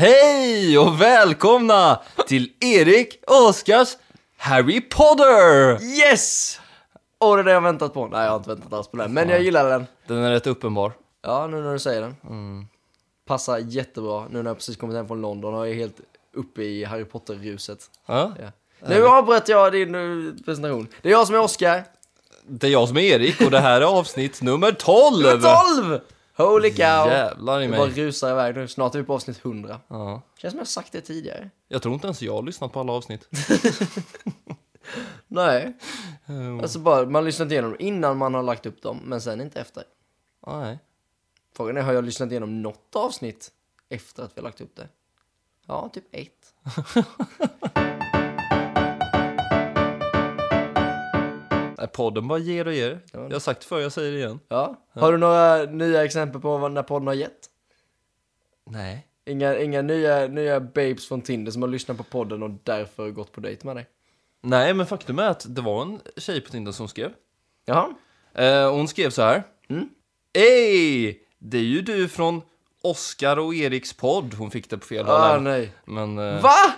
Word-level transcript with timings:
Hej 0.00 0.78
och 0.78 1.00
välkomna 1.00 2.00
till 2.26 2.50
Erik 2.60 3.18
och 3.26 3.48
Oskars 3.48 3.96
Harry 4.36 4.80
Potter! 4.80 5.82
Yes! 5.82 6.60
Och 7.18 7.36
det 7.36 7.42
är 7.42 7.44
det 7.44 7.52
jag 7.52 7.60
väntat 7.60 7.94
på. 7.94 8.06
Nej, 8.06 8.24
jag 8.24 8.30
har 8.30 8.36
inte 8.36 8.48
väntat 8.48 8.72
alls 8.72 8.88
på 8.88 8.96
den. 8.96 9.12
Men 9.12 9.28
jag 9.28 9.42
gillar 9.42 9.70
den. 9.70 9.86
Den 10.06 10.18
är 10.18 10.30
rätt 10.30 10.46
uppenbar. 10.46 10.92
Ja, 11.22 11.46
nu 11.46 11.62
när 11.62 11.72
du 11.72 11.78
säger 11.78 12.00
den. 12.00 12.16
Passar 13.26 13.58
jättebra 13.58 14.24
nu 14.30 14.42
när 14.42 14.50
jag 14.50 14.56
precis 14.56 14.76
kommit 14.76 14.96
hem 14.96 15.08
från 15.08 15.20
London 15.20 15.54
och 15.54 15.68
är 15.68 15.74
helt 15.74 16.00
uppe 16.34 16.62
i 16.62 16.84
Harry 16.84 17.04
Potter-ruset. 17.04 17.90
Ja. 18.06 18.32
Ja. 18.40 18.48
Nu 18.88 19.06
avbröt 19.06 19.48
jag 19.48 19.72
din 19.72 19.94
eh, 19.94 20.44
presentation. 20.44 20.88
Det 21.02 21.08
är 21.08 21.12
jag 21.12 21.26
som 21.26 21.36
är 21.36 21.40
Oscar. 21.40 21.84
Det 22.46 22.66
är 22.66 22.70
jag 22.70 22.88
som 22.88 22.96
är 22.96 23.00
Erik 23.00 23.40
och 23.40 23.50
det 23.50 23.60
här 23.60 23.80
är 23.80 23.84
avsnitt 23.84 24.42
nummer 24.42 24.72
12! 24.72 25.22
Nummer 25.22 25.84
12! 25.88 26.00
Holy 26.40 26.70
cow! 26.70 26.78
Jävlar 27.08 27.60
i 27.60 27.64
Jag 27.64 27.72
bara 27.72 27.86
mig. 27.86 27.96
rusar 27.96 28.30
iväg 28.30 28.56
nu. 28.56 28.68
Snart 28.68 28.94
är 28.94 28.98
vi 28.98 29.04
på 29.04 29.14
avsnitt 29.14 29.40
100. 29.44 29.80
Ja. 29.88 30.22
Känns 30.38 30.52
som 30.52 30.58
jag 30.58 30.68
sagt 30.68 30.92
det 30.92 31.00
tidigare. 31.00 31.50
Jag 31.68 31.82
tror 31.82 31.94
inte 31.94 32.06
ens 32.06 32.22
jag 32.22 32.32
har 32.34 32.42
lyssnat 32.42 32.72
på 32.72 32.80
alla 32.80 32.92
avsnitt. 32.92 33.28
Nej. 35.28 35.76
Mm. 36.26 36.60
Alltså 36.60 36.78
bara, 36.78 37.06
man 37.06 37.24
lyssnar 37.24 37.44
inte 37.46 37.54
igenom 37.54 37.70
dem 37.70 37.80
innan 37.80 38.16
man 38.16 38.34
har 38.34 38.42
lagt 38.42 38.66
upp 38.66 38.82
dem, 38.82 39.00
men 39.04 39.20
sen 39.20 39.40
inte 39.40 39.60
efter. 39.60 39.84
Nej. 40.46 40.78
Frågan 41.56 41.76
är, 41.76 41.82
har 41.82 41.92
jag 41.92 42.04
lyssnat 42.04 42.30
igenom 42.30 42.62
något 42.62 42.96
avsnitt 42.96 43.50
efter 43.88 44.22
att 44.22 44.36
vi 44.36 44.40
har 44.40 44.48
lagt 44.48 44.60
upp 44.60 44.76
det? 44.76 44.88
Ja, 45.66 45.90
typ 45.92 46.04
ett. 46.12 46.54
Podden 51.92 52.28
bara 52.28 52.38
ger 52.38 52.66
och 52.66 52.74
ger. 52.74 53.00
Ja. 53.12 53.22
Jag 53.22 53.32
har 53.32 53.40
sagt 53.40 53.60
det 53.60 53.66
förr, 53.66 53.80
jag 53.80 53.92
säger 53.92 54.12
det 54.12 54.18
igen. 54.18 54.40
Ja. 54.48 54.76
Har 54.92 55.12
du 55.12 55.18
några 55.18 55.56
nya 55.64 56.04
exempel 56.04 56.40
på 56.40 56.58
vad 56.58 56.72
när 56.72 56.82
podden 56.82 57.06
har 57.06 57.14
gett? 57.14 57.46
Nej. 58.70 59.06
Inga, 59.26 59.58
inga 59.58 59.82
nya, 59.82 60.26
nya 60.26 60.60
babes 60.60 61.08
från 61.08 61.22
Tinder 61.22 61.52
som 61.52 61.62
har 61.62 61.68
lyssnat 61.68 61.96
på 61.96 62.02
podden 62.02 62.42
och 62.42 62.50
därför 62.64 63.10
gått 63.10 63.32
på 63.32 63.40
dejt 63.40 63.66
med 63.66 63.76
dig? 63.76 63.86
Nej, 64.42 64.74
men 64.74 64.86
faktum 64.86 65.18
är 65.18 65.28
att 65.28 65.46
det 65.54 65.60
var 65.62 65.82
en 65.82 66.00
tjej 66.16 66.40
på 66.40 66.50
Tinder 66.50 66.72
som 66.72 66.88
skrev. 66.88 67.12
Jaha? 67.64 67.94
Eh, 68.34 68.72
hon 68.72 68.88
skrev 68.88 69.10
så 69.10 69.22
här. 69.22 69.42
Mm. 69.68 69.88
Ey! 70.32 71.14
Det 71.38 71.58
är 71.58 71.62
ju 71.62 71.80
du 71.80 72.08
från 72.08 72.42
Oscar 72.82 73.38
och 73.38 73.54
Eriks 73.54 73.92
podd. 73.92 74.34
Hon 74.34 74.50
fick 74.50 74.70
det 74.70 74.78
på 74.78 74.86
fel 74.86 75.06
håll. 75.06 75.14
Ah, 75.14 75.28
här. 75.32 75.40
nej. 75.40 75.72
Men... 75.84 76.18
eh, 76.18 76.42
Va? 76.42 76.72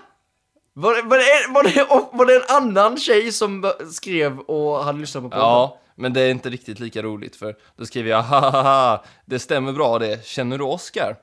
Var 0.75 0.95
det, 0.95 1.03
var, 1.03 1.17
det, 1.17 1.53
var, 1.53 1.63
det, 1.63 1.87
var 2.13 2.27
det 2.27 2.37
en 2.37 2.57
annan 2.57 2.97
tjej 2.99 3.33
som 3.33 3.73
skrev 3.93 4.39
och 4.39 4.85
hade 4.85 4.99
lyssnat 4.99 5.23
på 5.23 5.29
podden? 5.31 5.45
Ja, 5.45 5.79
men 5.95 6.13
det 6.13 6.21
är 6.21 6.31
inte 6.31 6.51
riktigt 6.51 6.81
lika 6.81 7.03
roligt 7.03 7.37
för 7.37 7.57
då 7.77 7.87
skriver 7.87 8.11
jag 8.11 8.23
hahaha, 8.23 9.05
det 9.27 9.39
stämmer 9.39 9.73
bra 9.73 9.99
det. 9.99 10.27
Känner 10.27 10.59
du 10.59 10.65
Oscar? 10.65 11.17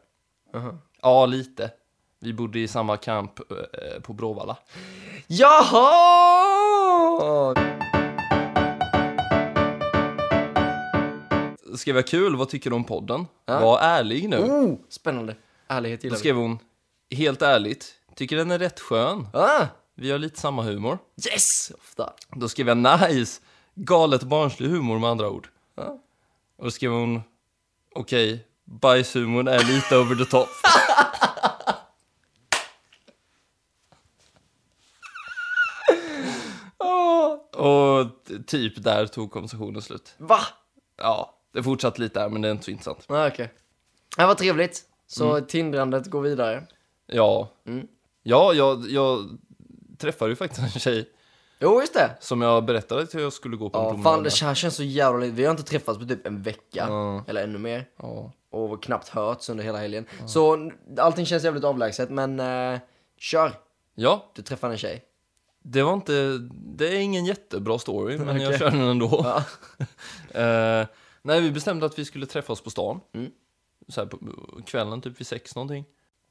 Jaha. 0.53 0.78
Ja, 1.02 1.25
lite. 1.25 1.72
Vi 2.22 2.33
bodde 2.33 2.59
i 2.59 2.67
samma 2.67 2.97
camp 2.97 3.39
eh, 3.39 4.02
på 4.02 4.14
Bråvalla. 4.14 4.58
Jaha! 5.28 5.86
Skrev 11.75 11.95
jag 11.95 12.08
kul, 12.08 12.36
vad 12.36 12.50
tycker 12.50 12.69
du 12.69 12.75
om 12.75 12.84
podden? 12.84 13.28
Ja. 13.45 13.59
Var 13.59 13.80
ärlig 13.80 14.30
nu. 14.30 14.38
Oh, 14.38 14.75
spännande. 14.89 15.36
Ärlighet 15.67 16.02
Då 16.02 16.06
gillar 16.06 16.16
vi. 16.16 16.19
skrev 16.19 16.36
hon, 16.36 16.59
helt 17.16 17.41
ärligt, 17.41 17.94
tycker 18.20 18.36
den 18.36 18.52
är 18.52 18.59
rätt 18.59 18.80
skön. 18.80 19.28
Ah, 19.34 19.66
Vi 19.95 20.12
har 20.12 20.17
lite 20.20 20.39
samma 20.39 20.62
humor. 20.64 20.98
yes! 21.34 21.72
Ofta. 21.78 22.13
Då 22.35 22.50
skrev 22.50 22.68
jag 22.68 22.78
nice, 22.78 23.41
galet 23.75 24.24
barnslig 24.24 24.69
humor 24.69 25.00
med 25.00 25.09
andra 25.09 25.30
ord. 25.30 25.47
Ja. 25.75 26.00
Och 26.57 26.63
då 26.66 26.72
skrev 26.72 26.91
hon, 26.91 27.22
okej, 27.96 28.47
bajshumorn 28.66 29.47
är 29.47 29.63
lite 29.63 29.97
over 29.97 30.16
the 30.16 30.25
top. 30.25 30.47
Och 37.56 38.24
t- 38.28 38.44
typ 38.47 38.84
där 38.84 39.06
tog 39.07 39.31
konversationen 39.31 39.81
slut. 39.81 40.13
Va? 40.18 40.40
Ja, 40.97 41.36
det 41.53 41.63
fortsatte 41.63 42.01
lite 42.01 42.19
där 42.19 42.30
men 42.30 42.41
det 42.41 42.47
är 42.47 42.51
inte 42.51 42.63
så 42.66 42.72
intressant. 42.72 43.06
Ah, 43.07 43.28
Okej. 43.28 43.53
Det 44.18 44.25
var 44.25 44.36
trevligt. 44.36 44.81
Så 45.07 45.40
tindrandet 45.41 46.07
går 46.07 46.22
vidare. 46.22 46.63
Ja, 47.07 47.50
Mm. 47.66 47.88
Ja 48.24 48.53
jag, 48.53 48.90
jag 48.90 49.38
träffade 49.97 50.31
ju 50.31 50.35
faktiskt 50.35 50.62
en 50.75 50.80
tjej 50.80 51.09
Jo, 51.59 51.80
just 51.81 51.94
det. 51.94 52.18
som 52.19 52.41
jag 52.41 52.66
berättade 52.66 53.02
att 53.02 53.13
jag 53.13 53.34
skulle 53.34 53.57
gå 53.57 53.69
på 53.69 53.78
en 53.78 53.84
Ja, 53.84 53.90
promenad 53.90 54.03
fan 54.13 54.24
det 54.24 54.41
med. 54.41 54.47
här 54.50 54.56
känns 54.56 54.75
så 54.75 54.84
jävla 54.84 55.19
lite. 55.19 55.35
Vi 55.35 55.44
har 55.46 55.52
inte 55.52 55.63
träffats 55.63 56.00
på 56.00 56.06
typ 56.06 56.28
en 56.28 56.41
vecka. 56.41 56.85
Ja. 56.88 57.24
Eller 57.28 57.44
ännu 57.44 57.57
mer. 57.59 57.88
Ja. 57.97 58.31
Och 58.52 58.84
knappt 58.84 59.09
hörts 59.09 59.50
under 59.50 59.63
hela 59.63 59.78
helgen. 59.78 60.06
Så 60.28 60.53
n- 60.53 60.72
allting 60.97 61.25
känns 61.25 61.44
jävligt 61.44 61.63
avlägset, 61.63 62.09
men 62.09 62.40
eh, 62.40 62.80
kör. 63.18 63.53
ja, 63.96 64.31
Du 64.36 64.41
träffar 64.41 64.69
en 64.69 64.78
tjej. 64.78 65.03
Det 65.63 65.84
var 65.84 65.94
inte, 65.94 66.38
det 66.53 66.88
är 66.88 67.00
ingen 67.00 67.25
jättebra 67.25 67.80
story, 67.80 68.18
men 68.18 68.41
jag 68.41 68.47
Okej. 68.47 68.59
kör 68.59 68.72
den 68.72 68.81
ändå. 68.81 69.22
Ja. 69.24 69.44
Eh, 70.41 70.88
nej, 71.22 71.41
vi 71.41 71.51
bestämde 71.51 71.86
att 71.86 72.00
vi 72.00 72.06
skulle 72.06 72.25
träffas 72.25 72.62
på 72.62 72.69
stan. 72.69 73.00
Mm. 73.13 73.31
Så 73.88 74.01
här 74.01 74.07
på 74.07 74.18
kvällen, 74.66 75.01
typ 75.01 75.19
vid 75.19 75.28
sex 75.28 75.56
någonting. 75.56 75.86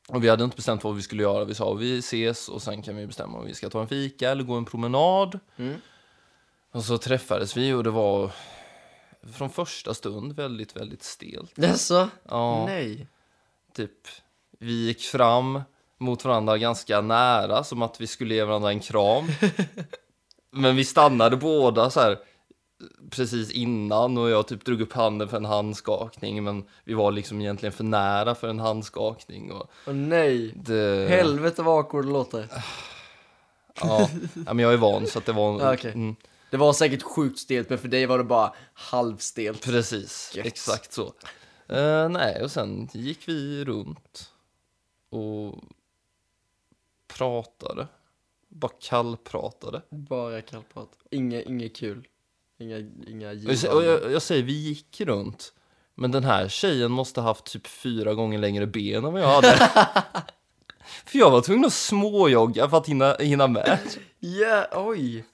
Och 0.09 0.25
vi 0.25 0.29
hade 0.29 0.45
inte 0.45 0.57
bestämt 0.57 0.85
vad 0.85 0.97
vi 0.97 1.03
skulle 1.03 1.23
göra. 1.23 1.45
Vi 1.45 1.55
sa 1.55 1.73
vi 1.73 1.99
ses 1.99 2.49
och 2.49 2.63
sen 2.63 2.83
kan 2.83 2.97
vi 2.97 3.07
bestämma 3.07 3.39
om 3.39 3.47
vi 3.47 3.55
ska 3.55 3.71
ta 3.71 3.81
en 3.81 3.89
fika 3.89 4.31
eller 4.31 4.45
gå 4.45 4.55
en 4.55 4.65
promenad. 4.65 5.39
Mm. 5.57 5.81
Och 6.73 6.85
så 6.85 6.99
träffades 6.99 7.57
vi 7.57 7.73
och 7.73 7.85
det 7.85 7.91
var 7.91 8.31
från 9.33 9.51
första 9.51 9.95
stund 9.95 10.33
väldigt, 10.33 10.77
väldigt 10.77 11.03
stelt. 11.03 11.53
Jaså? 11.57 12.09
Ja, 12.23 12.67
Nej. 12.67 13.09
typ 13.75 14.09
vi 14.59 14.87
gick 14.87 15.03
fram 15.03 15.63
mot 15.99 16.25
varandra 16.25 16.59
ganska 16.59 17.01
nära 17.01 17.65
som 17.65 17.83
att 17.83 18.01
vi 18.01 18.07
skulle 18.07 18.35
ge 18.35 18.45
varandra 18.45 18.71
en 18.71 18.81
kram. 18.81 19.29
Men 20.51 20.77
vi 20.77 20.85
stannade 20.85 21.37
båda 21.37 21.91
så 21.91 22.01
här 22.01 22.19
precis 23.11 23.51
innan 23.51 24.19
och 24.19 24.31
jag 24.31 24.49
typ 24.49 24.65
drog 24.65 24.81
upp 24.81 24.93
handen 24.93 25.29
för 25.29 25.37
en 25.37 25.45
handskakning 25.45 26.45
men 26.45 26.65
vi 26.85 26.95
var 26.95 27.13
liksom 27.13 27.41
egentligen 27.41 27.73
för 27.73 27.85
nära 27.85 28.35
för 28.35 28.49
en 28.49 28.59
handskakning 28.61 29.53
och 29.53 29.71
Åh 29.87 29.95
nej. 29.95 30.53
det... 30.57 31.09
Helvete 31.11 31.63
vad 31.63 31.79
awkward 31.79 32.05
det 32.05 32.11
låter. 32.13 32.47
Ja, 33.81 34.09
men 34.47 34.59
jag 34.59 34.73
är 34.73 34.77
van 34.77 35.07
så 35.07 35.19
att 35.19 35.27
det 35.27 35.33
var... 35.33 35.61
Ja, 35.61 35.75
okej. 35.75 35.93
mm, 35.93 36.17
Det 36.51 36.57
var 36.57 36.73
säkert 36.73 37.03
sjukt 37.03 37.39
stelt, 37.39 37.69
men 37.71 37.79
för 37.79 37.89
dig 37.89 38.07
var 38.07 38.19
det 38.19 38.25
bara 38.25 38.53
halvstelt. 38.73 39.65
precis, 39.65 40.33
Gött. 40.35 40.47
exakt 40.47 40.93
så. 40.93 41.13
Eh, 41.69 42.09
nej, 42.09 42.43
och 42.43 42.51
sen 42.51 42.89
gick 42.93 43.29
vi 43.29 43.65
runt 43.65 44.33
och 45.11 45.55
pratade. 47.09 47.87
Bara 48.49 48.73
kallpratade. 48.81 49.83
Bara 49.91 50.43
kallprat. 50.43 50.89
Inget, 51.11 51.47
inget 51.47 51.77
kul. 51.77 52.09
Inga, 52.59 52.79
inga 53.07 53.33
jag, 53.33 53.75
och 53.77 53.85
jag, 53.85 54.13
jag 54.13 54.23
säger, 54.23 54.43
vi 54.43 54.53
gick 54.53 55.01
runt. 55.01 55.53
Men 55.95 56.11
den 56.11 56.25
här 56.25 56.49
tjejen 56.49 56.93
måste 56.93 57.21
haft 57.21 57.45
typ 57.45 57.67
fyra 57.67 58.15
gånger 58.15 58.39
längre 58.39 58.67
ben 58.67 59.05
än 59.05 59.13
vad 59.13 59.23
jag 59.23 59.29
hade. 59.29 59.57
för 61.07 61.19
jag 61.19 61.31
var 61.31 61.41
tvungen 61.41 61.65
att 61.65 61.73
småjogga 61.73 62.69
för 62.69 62.77
att 62.77 62.89
hinna, 62.89 63.17
hinna 63.21 63.47
med. 63.47 63.79
Ja, 64.19 64.67
oj. 64.73 65.25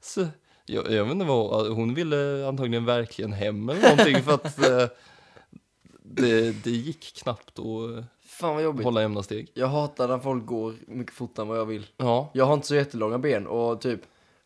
Så, 0.00 0.26
jag, 0.66 0.90
jag 0.92 1.04
vet 1.04 1.12
inte 1.12 1.24
vad, 1.24 1.68
hon 1.72 1.94
ville 1.94 2.48
antagligen 2.48 2.84
verkligen 2.84 3.32
hem 3.32 3.68
eller 3.68 3.82
någonting 3.82 4.22
för 4.22 4.34
att 4.34 4.66
eh, 4.68 4.88
det, 6.02 6.50
det 6.64 6.70
gick 6.70 7.14
knappt 7.22 7.58
att 7.58 8.06
Fan 8.26 8.54
vad 8.54 8.64
jobbigt. 8.64 8.84
hålla 8.84 9.02
jämna 9.02 9.22
steg. 9.22 9.50
Jag 9.54 9.66
hatar 9.68 10.08
när 10.08 10.18
folk 10.18 10.46
går 10.46 10.74
mycket 10.86 11.14
fortare 11.14 11.44
än 11.44 11.48
vad 11.48 11.58
jag 11.58 11.66
vill. 11.66 11.86
Ja, 11.96 12.30
Jag 12.34 12.44
har 12.44 12.54
inte 12.54 12.66
så 12.66 12.74
jättelånga 12.74 13.18
ben 13.18 13.46
och 13.46 13.80
typ 13.80 14.00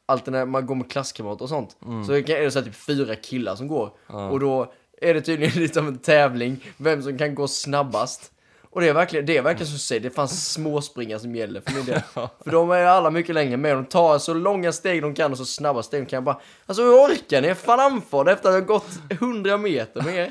alltid 0.08 0.32
när 0.32 0.46
man 0.46 0.66
går 0.66 0.74
med 0.74 0.90
klasskamrater 0.90 1.42
och 1.42 1.48
sånt 1.48 1.76
så 2.06 2.12
är 2.12 2.22
det 2.22 2.50
så 2.50 2.62
typ 2.62 2.74
fyra 2.74 3.16
killar 3.16 3.56
som 3.56 3.68
går 3.68 3.92
och 4.06 4.40
då 4.40 4.72
är 5.00 5.14
det 5.14 5.20
tydligen 5.20 5.54
lite 5.62 5.74
som 5.74 5.88
en 5.88 5.98
tävling 5.98 6.64
vem 6.76 7.02
som 7.02 7.18
kan 7.18 7.34
gå 7.34 7.48
snabbast. 7.48 8.32
Och 8.70 8.80
det 8.80 8.88
är 8.88 8.92
verkligen, 8.92 9.26
det 9.26 9.36
är 9.36 9.42
verkligen 9.42 9.66
som 9.66 9.74
du 9.74 9.78
säger, 9.78 10.00
det 10.00 10.10
fanns 10.10 10.52
småspringar 10.52 11.18
som 11.18 11.34
gäller 11.36 11.60
för 11.60 11.72
min 11.72 11.84
del. 11.84 12.00
För 12.44 12.50
de 12.50 12.70
är 12.70 12.84
alla 12.84 13.10
mycket 13.10 13.34
längre 13.34 13.56
med, 13.56 13.76
de 13.76 13.84
tar 13.84 14.18
så 14.18 14.34
långa 14.34 14.72
steg 14.72 15.02
de 15.02 15.14
kan 15.14 15.32
och 15.32 15.38
så 15.38 15.44
snabba 15.44 15.82
steg 15.82 16.02
de 16.02 16.06
kan. 16.06 16.16
Jag 16.16 16.24
bara, 16.24 16.40
alltså 16.66 16.82
hur 16.82 16.92
orkar 16.92 17.42
ni? 17.42 17.54
Fan 17.54 17.80
andfådd 17.80 18.28
efter 18.28 18.48
att 18.48 18.54
ha 18.54 18.60
gått 18.60 18.98
100 19.10 19.58
meter 19.58 20.02
med 20.02 20.14
er. 20.14 20.30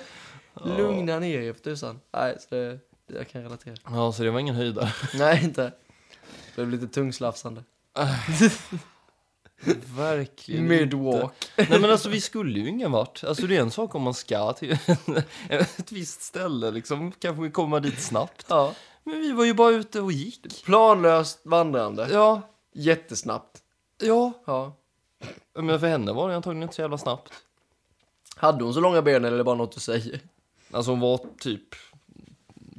Lugna 0.77 1.19
ner 1.19 1.39
er 1.39 1.53
för 1.53 1.61
tusan. 1.61 1.99
Nej, 2.13 2.37
så 2.39 2.55
det, 2.55 2.79
jag 3.07 3.27
kan 3.29 3.43
relatera. 3.43 3.75
ja 3.89 4.11
så 4.11 4.23
det 4.23 4.31
var 4.31 4.39
ingen 4.39 4.55
höjdare. 4.55 4.89
Nej, 5.13 5.43
inte. 5.43 5.71
Det 6.55 6.65
blev 6.65 6.69
lite 6.69 6.93
tungslafsande. 6.93 7.63
Verkligen 9.95 10.67
Midwalk. 10.67 11.23
inte. 11.57 11.71
Nej 11.71 11.79
men 11.81 11.91
alltså 11.91 12.09
vi 12.09 12.21
skulle 12.21 12.59
ju 12.59 12.69
ingen 12.69 12.91
vart. 12.91 13.23
Alltså 13.23 13.47
det 13.47 13.57
är 13.57 13.61
en 13.61 13.71
sak 13.71 13.95
om 13.95 14.01
man 14.01 14.13
ska 14.13 14.53
till 14.53 14.71
ett 15.49 15.91
visst 15.91 16.21
ställe 16.21 16.71
liksom. 16.71 17.11
Kanske 17.19 17.43
vi 17.43 17.51
kommer 17.51 17.79
dit 17.79 18.01
snabbt. 18.01 18.45
Ja. 18.49 18.73
Men 19.03 19.19
vi 19.21 19.31
var 19.31 19.45
ju 19.45 19.53
bara 19.53 19.71
ute 19.71 20.01
och 20.01 20.11
gick. 20.11 20.65
Planlöst 20.65 21.39
vandrande. 21.43 22.07
Ja, 22.11 22.41
Jättesnabbt. 22.73 23.57
ja. 24.03 24.33
Ja. 24.45 24.73
Men 25.59 25.79
för 25.79 25.87
henne 25.87 26.13
var 26.13 26.29
det 26.29 26.35
antagligen 26.35 26.63
inte 26.63 26.75
så 26.75 26.81
jävla 26.81 26.97
snabbt. 26.97 27.33
Hade 28.35 28.63
hon 28.63 28.73
så 28.73 28.79
långa 28.79 29.01
ben 29.01 29.25
eller 29.25 29.33
är 29.33 29.37
det 29.37 29.43
bara 29.43 29.55
något 29.55 29.71
du 29.71 29.79
säger? 29.79 30.19
Alltså 30.71 30.91
hon 30.91 30.99
var 30.99 31.19
typ 31.39 31.63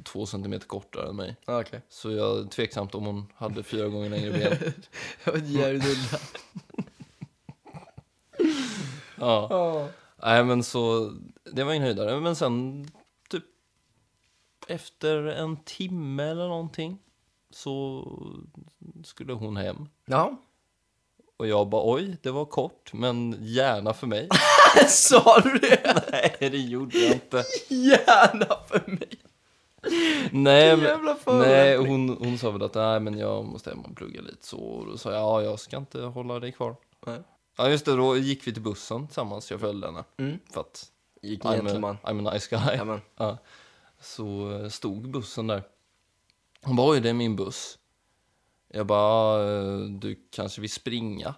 två 0.03 0.25
centimeter 0.25 0.67
kortare 0.67 1.09
än 1.09 1.15
mig. 1.15 1.35
Ah, 1.45 1.59
Okej. 1.61 1.81
Så 1.89 2.11
jag 2.11 2.39
är 2.39 2.43
tveksamt 2.45 2.95
om 2.95 3.05
hon 3.05 3.33
hade 3.35 3.63
fyra 3.63 3.87
gånger 3.87 4.09
längre 4.09 4.31
ben. 4.31 4.73
Det 5.23 5.31
var 5.31 5.37
jävligt 5.37 5.85
udda. 5.85 6.19
Ja. 9.15 9.47
Ja. 9.49 9.87
Nej 10.23 10.43
men 10.43 10.63
så, 10.63 11.13
det 11.53 11.63
var 11.63 11.73
ingen 11.73 11.83
höjdare. 11.85 12.19
Men 12.19 12.35
sen 12.35 12.85
typ 13.29 13.43
efter 14.67 15.23
en 15.23 15.57
timme 15.57 16.23
eller 16.23 16.47
någonting 16.47 16.97
så 17.51 18.05
skulle 19.03 19.33
hon 19.33 19.57
hem. 19.57 19.89
Ja. 20.05 20.41
Och 21.37 21.47
jag 21.47 21.69
bara 21.69 21.93
oj, 21.93 22.17
det 22.21 22.31
var 22.31 22.45
kort, 22.45 22.93
men 22.93 23.35
gärna 23.39 23.93
för 23.93 24.07
mig. 24.07 24.27
Sa 24.87 25.39
du 25.39 25.57
det? 25.57 26.03
Nej, 26.11 26.35
det 26.39 26.57
gjorde 26.57 26.97
jag 26.99 27.13
inte. 27.13 27.45
Gärna 27.69 28.55
för 28.67 28.83
mig. 28.91 29.09
Nej, 30.31 30.77
men, 30.77 31.15
nej 31.25 31.77
hon, 31.77 32.09
hon 32.09 32.37
sa 32.37 32.51
väl 32.51 32.63
att 32.63 32.73
nej, 32.73 32.99
men 32.99 33.17
jag 33.17 33.45
måste 33.45 33.69
hem 33.69 33.79
och 33.79 33.95
plugga 33.97 34.21
lite 34.21 34.45
så. 34.47 34.59
Och 34.59 34.85
då 34.87 34.97
sa 34.97 35.11
jag 35.11 35.21
ja, 35.21 35.41
jag 35.41 35.59
ska 35.59 35.77
inte 35.77 36.01
hålla 36.01 36.39
dig 36.39 36.51
kvar. 36.51 36.75
Nej. 37.05 37.19
Ja, 37.57 37.69
just 37.69 37.85
det, 37.85 37.95
då 37.95 38.17
gick 38.17 38.47
vi 38.47 38.53
till 38.53 38.61
bussen 38.63 39.07
tillsammans, 39.07 39.51
jag 39.51 39.59
följde 39.59 39.87
henne. 39.87 40.03
Mm. 40.17 40.39
För 40.53 40.61
att 40.61 40.91
Gick 41.21 41.43
I'm 41.43 41.85
a, 41.91 41.97
I'm 42.03 42.27
a 42.27 42.33
nice 42.33 42.47
guy. 42.55 42.75
Ja, 42.77 42.83
men. 42.83 43.01
Ja. 43.17 43.37
Så 44.01 44.51
eh, 44.51 44.69
stod 44.69 45.11
bussen 45.11 45.47
där. 45.47 45.63
Hon 46.63 46.75
bara, 46.75 46.91
oj, 46.91 46.99
det 47.01 47.09
är 47.09 47.13
min 47.13 47.35
buss. 47.35 47.77
Jag 48.67 48.85
bara, 48.85 49.43
"Ja, 49.43 49.51
eh, 49.61 49.79
du 49.79 50.27
kanske 50.31 50.61
vill 50.61 50.71
springa? 50.71 51.35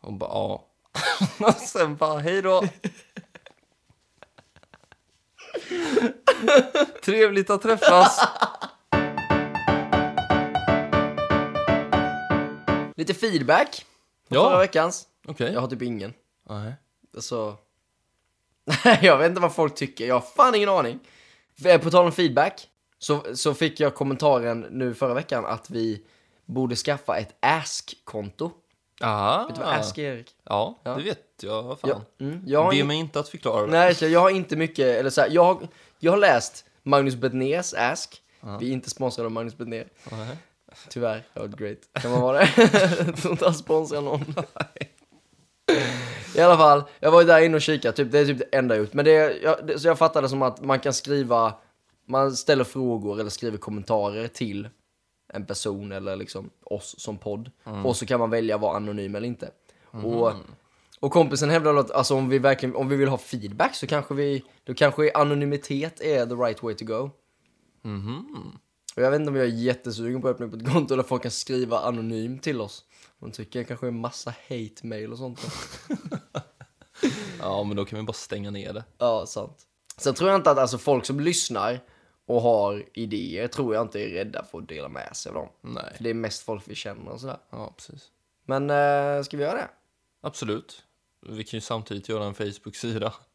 Hon 0.00 0.18
bara, 0.18 0.30
ja. 0.30 0.66
Och 1.46 1.54
sen 1.54 1.96
bara, 1.96 2.18
hej 2.18 2.42
då. 2.42 2.62
Trevligt 7.04 7.50
att 7.50 7.62
träffas. 7.62 8.20
Lite 12.96 13.14
feedback. 13.14 13.86
Ja. 14.28 14.44
förra 14.50 14.58
veckans. 14.58 15.06
Okej. 15.28 15.52
Jag 15.52 15.60
har 15.60 15.68
typ 15.68 15.82
ingen. 15.82 16.12
Nej. 16.48 16.72
Alltså... 17.14 17.56
jag 19.02 19.18
vet 19.18 19.28
inte 19.28 19.40
vad 19.40 19.54
folk 19.54 19.74
tycker. 19.74 20.06
Jag 20.06 20.14
har 20.14 20.20
fan 20.36 20.54
ingen 20.54 20.68
aning. 20.68 20.98
För- 21.62 21.78
På 21.78 21.90
tal 21.90 22.04
om 22.06 22.12
feedback. 22.12 22.68
Så, 22.98 23.24
så 23.34 23.54
fick 23.54 23.80
jag 23.80 23.94
kommentaren 23.94 24.66
nu 24.70 24.94
förra 24.94 25.14
veckan 25.14 25.44
att 25.46 25.70
vi 25.70 26.02
borde 26.44 26.76
skaffa 26.76 27.16
ett 27.18 27.36
Ask-konto. 27.40 28.50
Aha. 29.02 29.46
Vet 29.46 29.56
du 29.56 29.62
vad 29.62 29.70
Ask 29.74 29.98
är, 29.98 30.02
Erik? 30.14 30.34
Ja, 30.44 30.78
Ja. 30.82 30.94
det 30.94 31.02
vet 31.02 31.18
jag. 31.42 31.62
Vad 31.62 31.80
fan. 31.80 31.90
Ja, 31.90 32.24
mm, 32.24 32.42
jag 32.46 32.62
har 32.62 32.70
Be 32.70 32.76
in- 32.76 32.86
mig 32.86 32.96
inte 32.96 33.20
att 33.20 33.28
förklara. 33.28 33.66
Nej, 33.66 33.94
så 33.94 34.06
jag 34.06 34.20
har 34.20 34.30
inte 34.30 34.56
mycket, 34.56 34.86
eller 34.86 35.10
så 35.10 35.20
här, 35.20 35.28
jag, 35.30 35.44
har, 35.44 35.68
jag 36.06 36.12
har 36.12 36.18
läst 36.18 36.64
Magnus 36.82 37.16
Betnérs 37.16 37.74
Ask. 37.74 38.22
Vi 38.60 38.68
är 38.68 38.72
inte 38.72 38.90
sponsrade 38.90 39.26
av 39.26 39.32
Magnus 39.32 39.56
Betnér. 39.56 39.88
Nej. 40.10 40.36
Tyvärr, 40.88 41.22
det 41.34 41.40
var 41.40 41.48
great. 41.48 41.78
Kan 42.02 42.10
man 42.10 42.20
vara 42.20 42.38
det? 42.38 42.50
jag 43.06 43.16
tror 43.22 43.32
inte 43.32 43.44
han 43.44 43.54
sponsrar 43.54 44.00
någon. 44.00 44.20
I 46.36 46.40
alla 46.40 46.56
fall, 46.56 46.82
jag 47.00 47.10
var 47.10 47.20
ju 47.20 47.26
där 47.26 47.40
inne 47.40 47.56
och 47.56 47.62
kikade, 47.62 47.96
typ, 47.96 48.12
det 48.12 48.18
är 48.18 48.24
typ 48.24 48.38
det 48.38 48.56
enda 48.56 48.74
jag 48.74 48.82
gjort. 48.82 48.92
Men 48.92 49.04
det, 49.04 49.40
jag, 49.42 49.66
det, 49.66 49.78
så 49.78 49.88
jag 49.88 49.98
fattade 49.98 50.28
som 50.28 50.42
att 50.42 50.60
man 50.64 50.80
kan 50.80 50.92
skriva, 50.92 51.54
man 52.06 52.36
ställer 52.36 52.64
frågor 52.64 53.20
eller 53.20 53.30
skriver 53.30 53.58
kommentarer 53.58 54.28
till 54.28 54.68
en 55.32 55.46
person 55.46 55.92
eller 55.92 56.16
liksom 56.16 56.50
oss 56.64 56.94
som 56.98 57.18
podd. 57.18 57.50
Och 57.84 57.96
så 57.96 58.06
kan 58.06 58.20
man 58.20 58.30
välja 58.30 58.58
vara 58.58 58.76
anonym 58.76 59.14
eller 59.14 59.28
inte. 59.28 59.50
Och, 59.90 60.32
och 61.00 61.12
kompisen 61.12 61.50
hävdade 61.50 61.80
att 61.80 61.90
alltså, 61.90 62.14
om 62.14 62.28
vi 62.28 62.38
verkligen, 62.38 62.76
om 62.76 62.88
vi 62.88 62.96
vill 62.96 63.08
ha 63.08 63.18
feedback 63.18 63.74
så 63.74 63.86
kanske 63.86 64.14
vi, 64.14 64.44
då 64.64 64.74
kanske 64.74 65.12
anonymitet 65.14 66.00
är 66.00 66.26
the 66.26 66.34
right 66.34 66.62
way 66.62 66.74
to 66.74 66.84
go. 66.84 67.10
Mhm. 67.82 68.52
Och 68.96 69.02
jag 69.02 69.10
vet 69.10 69.20
inte 69.20 69.30
om 69.30 69.36
jag 69.36 69.44
är 69.46 69.50
jättesugen 69.50 70.22
på 70.22 70.28
att 70.28 70.34
öppna 70.34 70.46
upp 70.46 70.54
ett 70.54 70.72
konto 70.72 70.96
där 70.96 71.02
folk 71.02 71.22
kan 71.22 71.30
skriva 71.30 71.78
anonymt 71.78 72.42
till 72.42 72.60
oss. 72.60 72.84
De 73.18 73.30
tycker 73.30 73.58
jag 73.58 73.68
kanske 73.68 73.86
är 73.86 73.90
massa 73.90 74.34
hate-mail 74.48 75.12
och 75.12 75.18
sånt. 75.18 75.40
Ja, 77.40 77.64
men 77.64 77.76
då 77.76 77.84
kan 77.84 77.98
vi 77.98 78.04
bara 78.04 78.12
stänga 78.12 78.50
ner 78.50 78.72
det. 78.72 78.84
ja, 78.98 79.26
sant. 79.26 79.66
Sen 79.96 80.14
tror 80.14 80.30
jag 80.30 80.38
inte 80.38 80.50
att 80.50 80.58
alltså, 80.58 80.78
folk 80.78 81.04
som 81.06 81.20
lyssnar 81.20 81.80
och 82.26 82.42
har 82.42 82.84
idéer 82.94 83.48
tror 83.48 83.74
jag 83.74 83.84
inte 83.84 84.00
är 84.00 84.08
rädda 84.08 84.44
för 84.44 84.58
att 84.58 84.68
dela 84.68 84.88
med 84.88 85.16
sig 85.16 85.30
av 85.30 85.34
dem. 85.34 85.48
För 85.60 85.68
Nej. 85.68 85.96
det 86.00 86.10
är 86.10 86.14
mest 86.14 86.42
folk 86.42 86.62
vi 86.66 86.74
känner 86.74 87.10
och 87.10 87.20
sådär. 87.20 87.38
Ja, 87.50 87.74
precis. 87.76 88.08
Men 88.46 88.70
äh, 88.70 89.22
ska 89.22 89.36
vi 89.36 89.42
göra 89.42 89.54
det? 89.54 89.68
Absolut. 90.20 90.82
Vi 91.28 91.44
kan 91.44 91.56
ju 91.56 91.60
samtidigt 91.60 92.08
göra 92.08 92.24
en 92.24 92.34
Facebook-sida. 92.34 93.14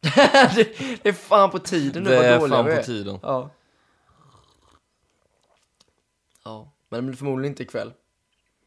det? 0.55 0.77
Det 1.03 1.09
är 1.09 1.13
fan 1.13 1.51
på 1.51 1.59
tiden 1.59 2.03
nu 2.03 2.09
Det 2.09 2.27
är 2.27 2.39
fan 2.39 2.65
på 2.65 2.71
är. 2.71 2.83
tiden. 2.83 3.19
Ja. 3.21 3.49
Ja, 6.43 6.71
men 6.89 6.99
det 6.99 7.07
blir 7.07 7.17
förmodligen 7.17 7.51
inte 7.51 7.63
ikväll. 7.63 7.93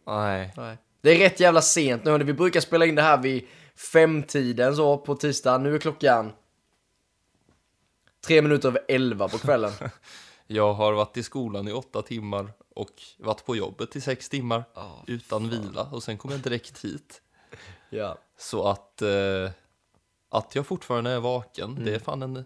Nej. 0.07 0.53
Nej. 0.57 0.79
Det 1.01 1.11
är 1.11 1.19
rätt 1.19 1.41
jävla 1.41 1.63
sent 1.63 2.05
nu. 2.05 2.19
Vi 2.19 2.33
brukar 2.33 2.61
spela 2.61 2.87
in 2.87 2.95
det 2.95 3.03
här 3.03 3.19
vid 3.19 3.47
femtiden 3.77 4.77
så 4.77 4.99
på 4.99 5.15
tisdag. 5.15 5.59
Nu 5.59 5.75
är 5.75 5.79
klockan 5.79 6.33
tre 8.27 8.43
minuter 8.43 8.69
över 8.69 8.85
elva 8.89 9.29
på 9.29 9.39
kvällen. 9.39 9.73
Jag 10.47 10.75
har 10.75 10.93
varit 10.93 11.17
i 11.17 11.23
skolan 11.23 11.69
i 11.69 11.73
åtta 11.73 12.03
timmar 12.03 12.53
och 12.75 13.03
varit 13.19 13.45
på 13.45 13.57
jobbet 13.57 13.97
i 13.97 14.01
sex 14.01 14.29
timmar 14.29 14.65
Ja, 14.75 15.05
utan 15.07 15.49
vila 15.49 15.83
och 15.83 16.03
sen 16.03 16.19
kom 16.19 16.31
jag 16.31 16.41
direkt 16.41 16.85
hit. 16.85 17.23
Ja. 17.91 18.19
Så 18.39 18.67
att, 18.67 19.03
eh, 19.03 19.51
att 20.29 20.55
jag 20.55 20.67
fortfarande 20.67 21.11
är 21.11 21.21
vaken, 21.21 21.85
det 21.85 21.95
är 21.95 21.99
fan 21.99 22.23
en, 22.23 22.45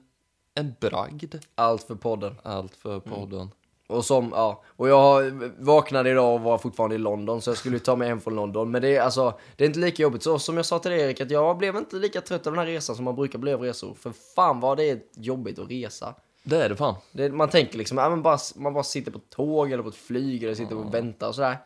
en 0.54 0.74
bragd. 0.80 1.34
Allt 1.54 1.82
för 1.82 1.94
podden. 1.94 2.38
Allt 2.42 2.76
för 2.76 3.00
podden. 3.00 3.50
Och 3.88 4.04
som, 4.04 4.32
ja. 4.34 4.62
Och 4.66 4.88
jag 4.88 5.30
vaknade 5.58 6.10
idag 6.10 6.34
och 6.34 6.40
var 6.40 6.58
fortfarande 6.58 6.96
i 6.96 6.98
London 6.98 7.42
så 7.42 7.50
jag 7.50 7.56
skulle 7.56 7.78
ta 7.78 7.96
mig 7.96 8.08
hem 8.08 8.20
från 8.20 8.34
London. 8.34 8.70
Men 8.70 8.82
det 8.82 8.96
är 8.96 9.00
alltså, 9.00 9.38
det 9.56 9.64
är 9.64 9.68
inte 9.68 9.78
lika 9.78 10.02
jobbigt. 10.02 10.22
Så 10.22 10.38
som 10.38 10.56
jag 10.56 10.66
sa 10.66 10.78
till 10.78 10.92
Erik, 10.92 11.20
att 11.20 11.30
jag 11.30 11.58
blev 11.58 11.76
inte 11.76 11.96
lika 11.96 12.20
trött 12.20 12.46
av 12.46 12.52
den 12.52 12.58
här 12.58 12.66
resan 12.66 12.96
som 12.96 13.04
man 13.04 13.16
brukar 13.16 13.38
bli 13.38 13.52
av 13.52 13.60
resor. 13.62 13.94
För 13.94 14.12
fan 14.34 14.60
vad 14.60 14.76
det 14.76 14.90
är 14.90 15.00
jobbigt 15.14 15.58
att 15.58 15.70
resa. 15.70 16.14
Det 16.42 16.64
är 16.64 16.68
det 16.68 16.76
fan. 16.76 16.94
Det, 17.12 17.30
man 17.30 17.48
tänker 17.48 17.78
liksom, 17.78 17.98
ja, 17.98 18.10
men 18.10 18.22
bara, 18.22 18.38
man 18.56 18.74
bara 18.74 18.84
sitter 18.84 19.10
på 19.10 19.18
ett 19.18 19.30
tåg 19.30 19.72
eller 19.72 19.82
på 19.82 19.88
ett 19.88 19.94
flyg 19.94 20.42
eller 20.42 20.54
sitter 20.54 20.76
och 20.76 20.94
väntar 20.94 21.28
och 21.28 21.34
sådär. 21.34 21.58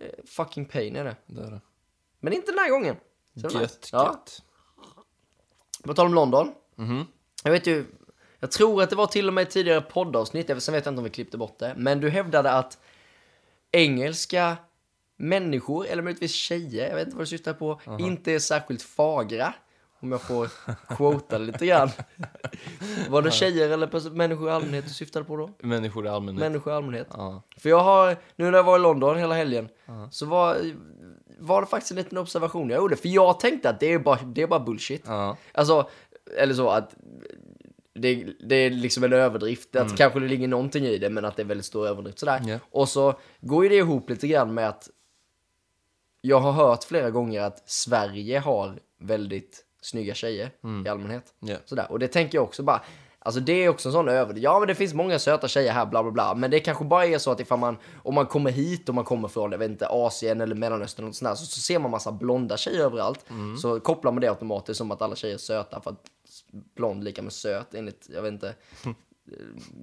Eh, 0.00 0.24
Fucking 0.26 0.64
pain 0.64 0.96
är 0.96 1.04
det. 1.04 1.16
Det 1.26 1.42
är 1.42 1.50
det. 1.50 1.60
Men 2.24 2.32
inte 2.32 2.52
den 2.52 2.58
här 2.58 2.70
gången. 2.70 2.96
Så 3.36 3.40
var 3.40 3.48
nice. 3.48 3.60
Gött, 3.60 3.88
Ja. 3.92 4.04
gött. 4.06 4.42
På 5.82 5.94
tal 5.94 6.06
om 6.06 6.14
London. 6.14 6.52
Mhm. 6.76 7.06
Jag 7.44 7.50
vet 7.50 7.66
ju, 7.66 7.84
jag 8.40 8.50
tror 8.50 8.82
att 8.82 8.90
det 8.90 8.96
var 8.96 9.06
till 9.06 9.28
och 9.28 9.34
med 9.34 9.50
tidigare 9.50 9.80
poddavsnitt, 9.80 10.46
sen 10.46 10.74
vet 10.74 10.84
jag 10.84 10.92
inte 10.92 10.98
om 10.98 11.04
vi 11.04 11.10
klippte 11.10 11.38
bort 11.38 11.58
det. 11.58 11.74
Men 11.76 12.00
du 12.00 12.10
hävdade 12.10 12.50
att 12.52 12.78
engelska 13.72 14.56
människor, 15.16 15.86
eller 15.86 16.02
möjligtvis 16.02 16.32
tjejer, 16.34 16.88
jag 16.88 16.94
vet 16.96 17.04
inte 17.06 17.16
vad 17.16 17.22
du 17.22 17.26
syftar 17.26 17.52
på, 17.54 17.80
inte 17.98 18.32
är 18.32 18.38
särskilt 18.38 18.82
fagra. 18.82 19.54
Om 20.00 20.12
jag 20.12 20.22
får 20.22 20.48
quota 20.96 21.38
lite 21.38 21.66
grann. 21.66 21.90
Var 23.08 23.22
det 23.22 23.30
tjejer 23.30 23.70
eller 23.70 24.10
människor 24.10 24.48
i 24.48 24.52
allmänhet 24.52 24.84
du 24.84 24.90
syftade 24.90 25.24
på 25.24 25.36
då? 25.36 25.50
Människor 25.58 26.06
i 26.06 26.08
allmänhet. 26.08 26.40
Människor 26.40 26.72
i 26.72 26.76
allmänhet. 26.76 27.06
Ja. 27.10 27.42
För 27.58 27.68
jag 27.68 27.80
har, 27.80 28.16
nu 28.36 28.50
när 28.50 28.58
jag 28.58 28.64
var 28.64 28.76
i 28.76 28.80
London 28.80 29.18
hela 29.18 29.34
helgen, 29.34 29.68
så 30.10 30.26
var, 30.26 30.56
var 31.44 31.60
det 31.60 31.66
faktiskt 31.66 31.90
en 31.90 31.96
liten 31.96 32.18
observation 32.18 32.70
jag 32.70 32.76
gjorde. 32.76 32.96
För 32.96 33.08
jag 33.08 33.40
tänkte 33.40 33.70
att 33.70 33.80
det 33.80 33.92
är 33.92 33.98
bara, 33.98 34.18
det 34.22 34.42
är 34.42 34.46
bara 34.46 34.60
bullshit. 34.60 35.02
Ja. 35.06 35.36
Alltså, 35.52 35.88
eller 36.38 36.54
så 36.54 36.68
att 36.68 36.94
det, 37.94 38.24
det 38.48 38.54
är 38.54 38.70
liksom 38.70 39.04
en 39.04 39.12
överdrift. 39.12 39.76
Att 39.76 39.96
kanske 39.96 40.20
det 40.20 40.28
ligger 40.28 40.48
någonting 40.48 40.84
i 40.84 40.98
det, 40.98 41.10
men 41.10 41.24
att 41.24 41.36
det 41.36 41.42
är 41.42 41.46
väldigt 41.46 41.66
stor 41.66 41.86
överdrift 41.86 42.18
sådär. 42.18 42.40
Ja. 42.46 42.58
Och 42.70 42.88
så 42.88 43.14
går 43.40 43.64
ju 43.64 43.68
det 43.68 43.76
ihop 43.76 44.10
lite 44.10 44.28
grann 44.28 44.54
med 44.54 44.68
att 44.68 44.90
jag 46.20 46.40
har 46.40 46.52
hört 46.52 46.84
flera 46.84 47.10
gånger 47.10 47.40
att 47.40 47.70
Sverige 47.70 48.38
har 48.38 48.78
väldigt 49.00 49.64
snygga 49.80 50.14
tjejer 50.14 50.50
i 50.86 50.88
allmänhet. 50.88 51.34
Ja. 51.40 51.56
Sådär. 51.64 51.92
Och 51.92 51.98
det 51.98 52.08
tänker 52.08 52.38
jag 52.38 52.44
också 52.44 52.62
bara, 52.62 52.82
alltså 53.24 53.40
det 53.40 53.64
är 53.64 53.68
också 53.68 53.88
en 53.88 53.92
sån 53.92 54.08
överdrift. 54.08 54.44
Ja 54.44 54.58
men 54.58 54.68
det 54.68 54.74
finns 54.74 54.94
många 54.94 55.18
söta 55.18 55.48
tjejer 55.48 55.72
här, 55.72 55.86
bla 55.86 56.02
bla 56.02 56.12
bla. 56.12 56.34
Men 56.34 56.50
det 56.50 56.60
kanske 56.60 56.84
bara 56.84 57.06
är 57.06 57.18
så 57.18 57.30
att 57.30 57.40
ifall 57.40 57.58
man, 57.58 57.76
om 58.02 58.14
man 58.14 58.26
kommer 58.26 58.50
hit 58.50 58.88
och 58.88 58.94
man 58.94 59.04
kommer 59.04 59.28
från, 59.28 59.52
jag 59.52 59.58
vet 59.58 59.70
inte, 59.70 59.86
Asien 59.86 60.40
eller 60.40 60.54
Mellanöstern 60.54 61.08
och 61.08 61.14
sånt 61.14 61.28
där, 61.28 61.34
så, 61.34 61.46
så 61.46 61.60
ser 61.60 61.78
man 61.78 61.90
massa 61.90 62.12
blonda 62.12 62.56
tjejer 62.56 62.84
överallt. 62.84 63.26
Så 63.62 63.80
kopplar 63.80 64.12
man 64.12 64.20
det 64.20 64.28
automatiskt 64.28 64.78
som 64.78 64.90
att 64.90 65.02
alla 65.02 65.16
tjejer 65.16 65.34
är 65.34 65.38
söta 65.38 65.80
för 65.80 65.90
att 65.90 66.10
blond 66.76 67.04
lika 67.04 67.22
med 67.22 67.32
söt 67.32 67.74
enligt, 67.74 68.06
jag 68.14 68.22
vet 68.22 68.32
inte, 68.32 68.48
eh, 68.84 68.92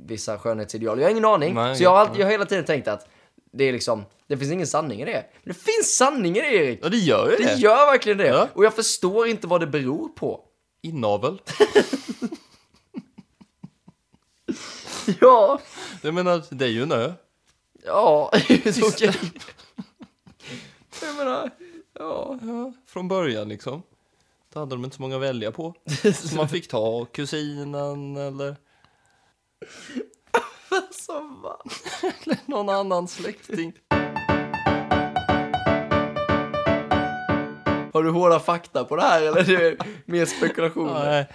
vissa 0.07 0.37
skönhetsideal. 0.37 0.99
Jag 0.99 1.05
har 1.05 1.11
ingen 1.11 1.25
aning. 1.25 1.53
Nej, 1.53 1.75
så 1.75 1.83
jag 1.83 1.89
har, 1.89 1.97
alltid, 1.97 2.19
jag 2.19 2.25
har 2.25 2.31
hela 2.31 2.45
tiden 2.45 2.65
tänkt 2.65 2.87
att 2.87 3.07
det 3.53 3.63
är 3.63 3.71
liksom, 3.71 4.05
det 4.27 4.37
finns 4.37 4.51
ingen 4.51 4.67
sanning 4.67 5.01
i 5.01 5.05
det. 5.05 5.25
Men 5.43 5.53
det 5.53 5.59
finns 5.59 5.97
sanning 5.97 6.37
i 6.37 6.41
det 6.41 6.55
Erik! 6.55 6.79
ja, 6.83 6.89
det 6.89 6.97
gör 6.97 7.31
ju 7.31 7.37
det. 7.37 7.43
Det 7.43 7.59
gör 7.59 7.91
verkligen 7.91 8.17
det! 8.17 8.27
Ja. 8.27 8.47
Och 8.53 8.65
jag 8.65 8.73
förstår 8.73 9.27
inte 9.27 9.47
vad 9.47 9.59
det 9.59 9.67
beror 9.67 10.07
på. 10.07 10.41
Inavel. 10.83 11.41
Ja, 15.21 15.59
Jag 16.01 16.13
menar, 16.13 16.43
det 16.49 16.65
är 16.65 16.69
ju 16.69 16.83
en 16.83 16.91
ö. 16.91 17.13
ja, 17.85 18.31
okej. 18.83 19.13
Jag 21.01 21.15
menar, 21.17 21.49
ja. 21.93 22.39
Ja, 22.41 22.73
från 22.87 23.07
början 23.07 23.49
liksom. 23.49 23.83
Då 24.53 24.59
hade 24.59 24.75
de 24.75 24.83
inte 24.83 24.95
så 24.95 25.01
många 25.01 25.15
att 25.15 25.21
välja 25.21 25.51
på. 25.51 25.73
Så 26.15 26.35
man 26.35 26.49
fick 26.49 26.67
ta 26.67 27.05
kusinen 27.05 28.17
eller... 28.17 28.55
Alltså, 30.73 31.13
va? 31.43 31.61
Eller 32.01 32.37
någon 32.45 32.69
annan 32.69 33.07
släkting. 33.07 33.73
Har 37.93 38.03
du 38.03 38.09
hårda 38.09 38.39
fakta 38.39 38.83
på 38.83 38.95
det 38.95 39.01
här 39.01 39.21
eller 39.21 39.51
är 39.51 39.71
det 39.71 39.77
mer 40.05 40.25
spekulationer? 40.25 41.05
Nej, 41.05 41.27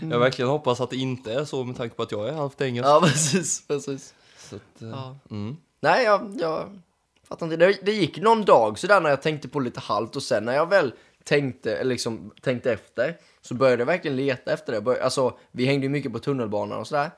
jag 0.00 0.18
verkligen 0.18 0.48
hoppas 0.50 0.80
att 0.80 0.90
det 0.90 0.96
inte 0.96 1.32
är 1.34 1.44
så 1.44 1.64
med 1.64 1.76
tanke 1.76 1.94
på 1.96 2.02
att 2.02 2.12
jag 2.12 2.28
är 2.28 2.32
halvt 2.32 2.60
engelsk. 2.60 2.88
Ja, 2.88 3.00
precis, 3.04 3.66
precis. 3.66 4.14
Så 4.38 4.56
att, 4.56 4.82
eh, 4.82 4.88
Ja. 4.88 5.16
mm. 5.30 5.56
Nej, 5.80 6.04
jag, 6.04 6.36
jag 6.40 6.80
fattar 7.28 7.46
inte. 7.46 7.56
Det, 7.56 7.78
det 7.82 7.92
gick 7.92 8.18
någon 8.18 8.44
dag 8.44 8.78
sådär 8.78 9.00
när 9.00 9.10
jag 9.10 9.22
tänkte 9.22 9.48
på 9.48 9.60
lite 9.60 9.80
halvt 9.80 10.16
och 10.16 10.22
sen 10.22 10.44
när 10.44 10.54
jag 10.54 10.68
väl 10.68 10.92
tänkte, 11.24 11.84
liksom 11.84 12.30
tänkte 12.40 12.72
efter 12.72 13.16
så 13.40 13.54
började 13.54 13.80
jag 13.80 13.86
verkligen 13.86 14.16
leta 14.16 14.52
efter 14.52 14.80
det. 14.80 15.04
Alltså, 15.04 15.38
vi 15.52 15.64
hängde 15.66 15.86
ju 15.86 15.90
mycket 15.90 16.12
på 16.12 16.18
tunnelbanan 16.18 16.78
och 16.78 16.86
sådär. 16.86 17.10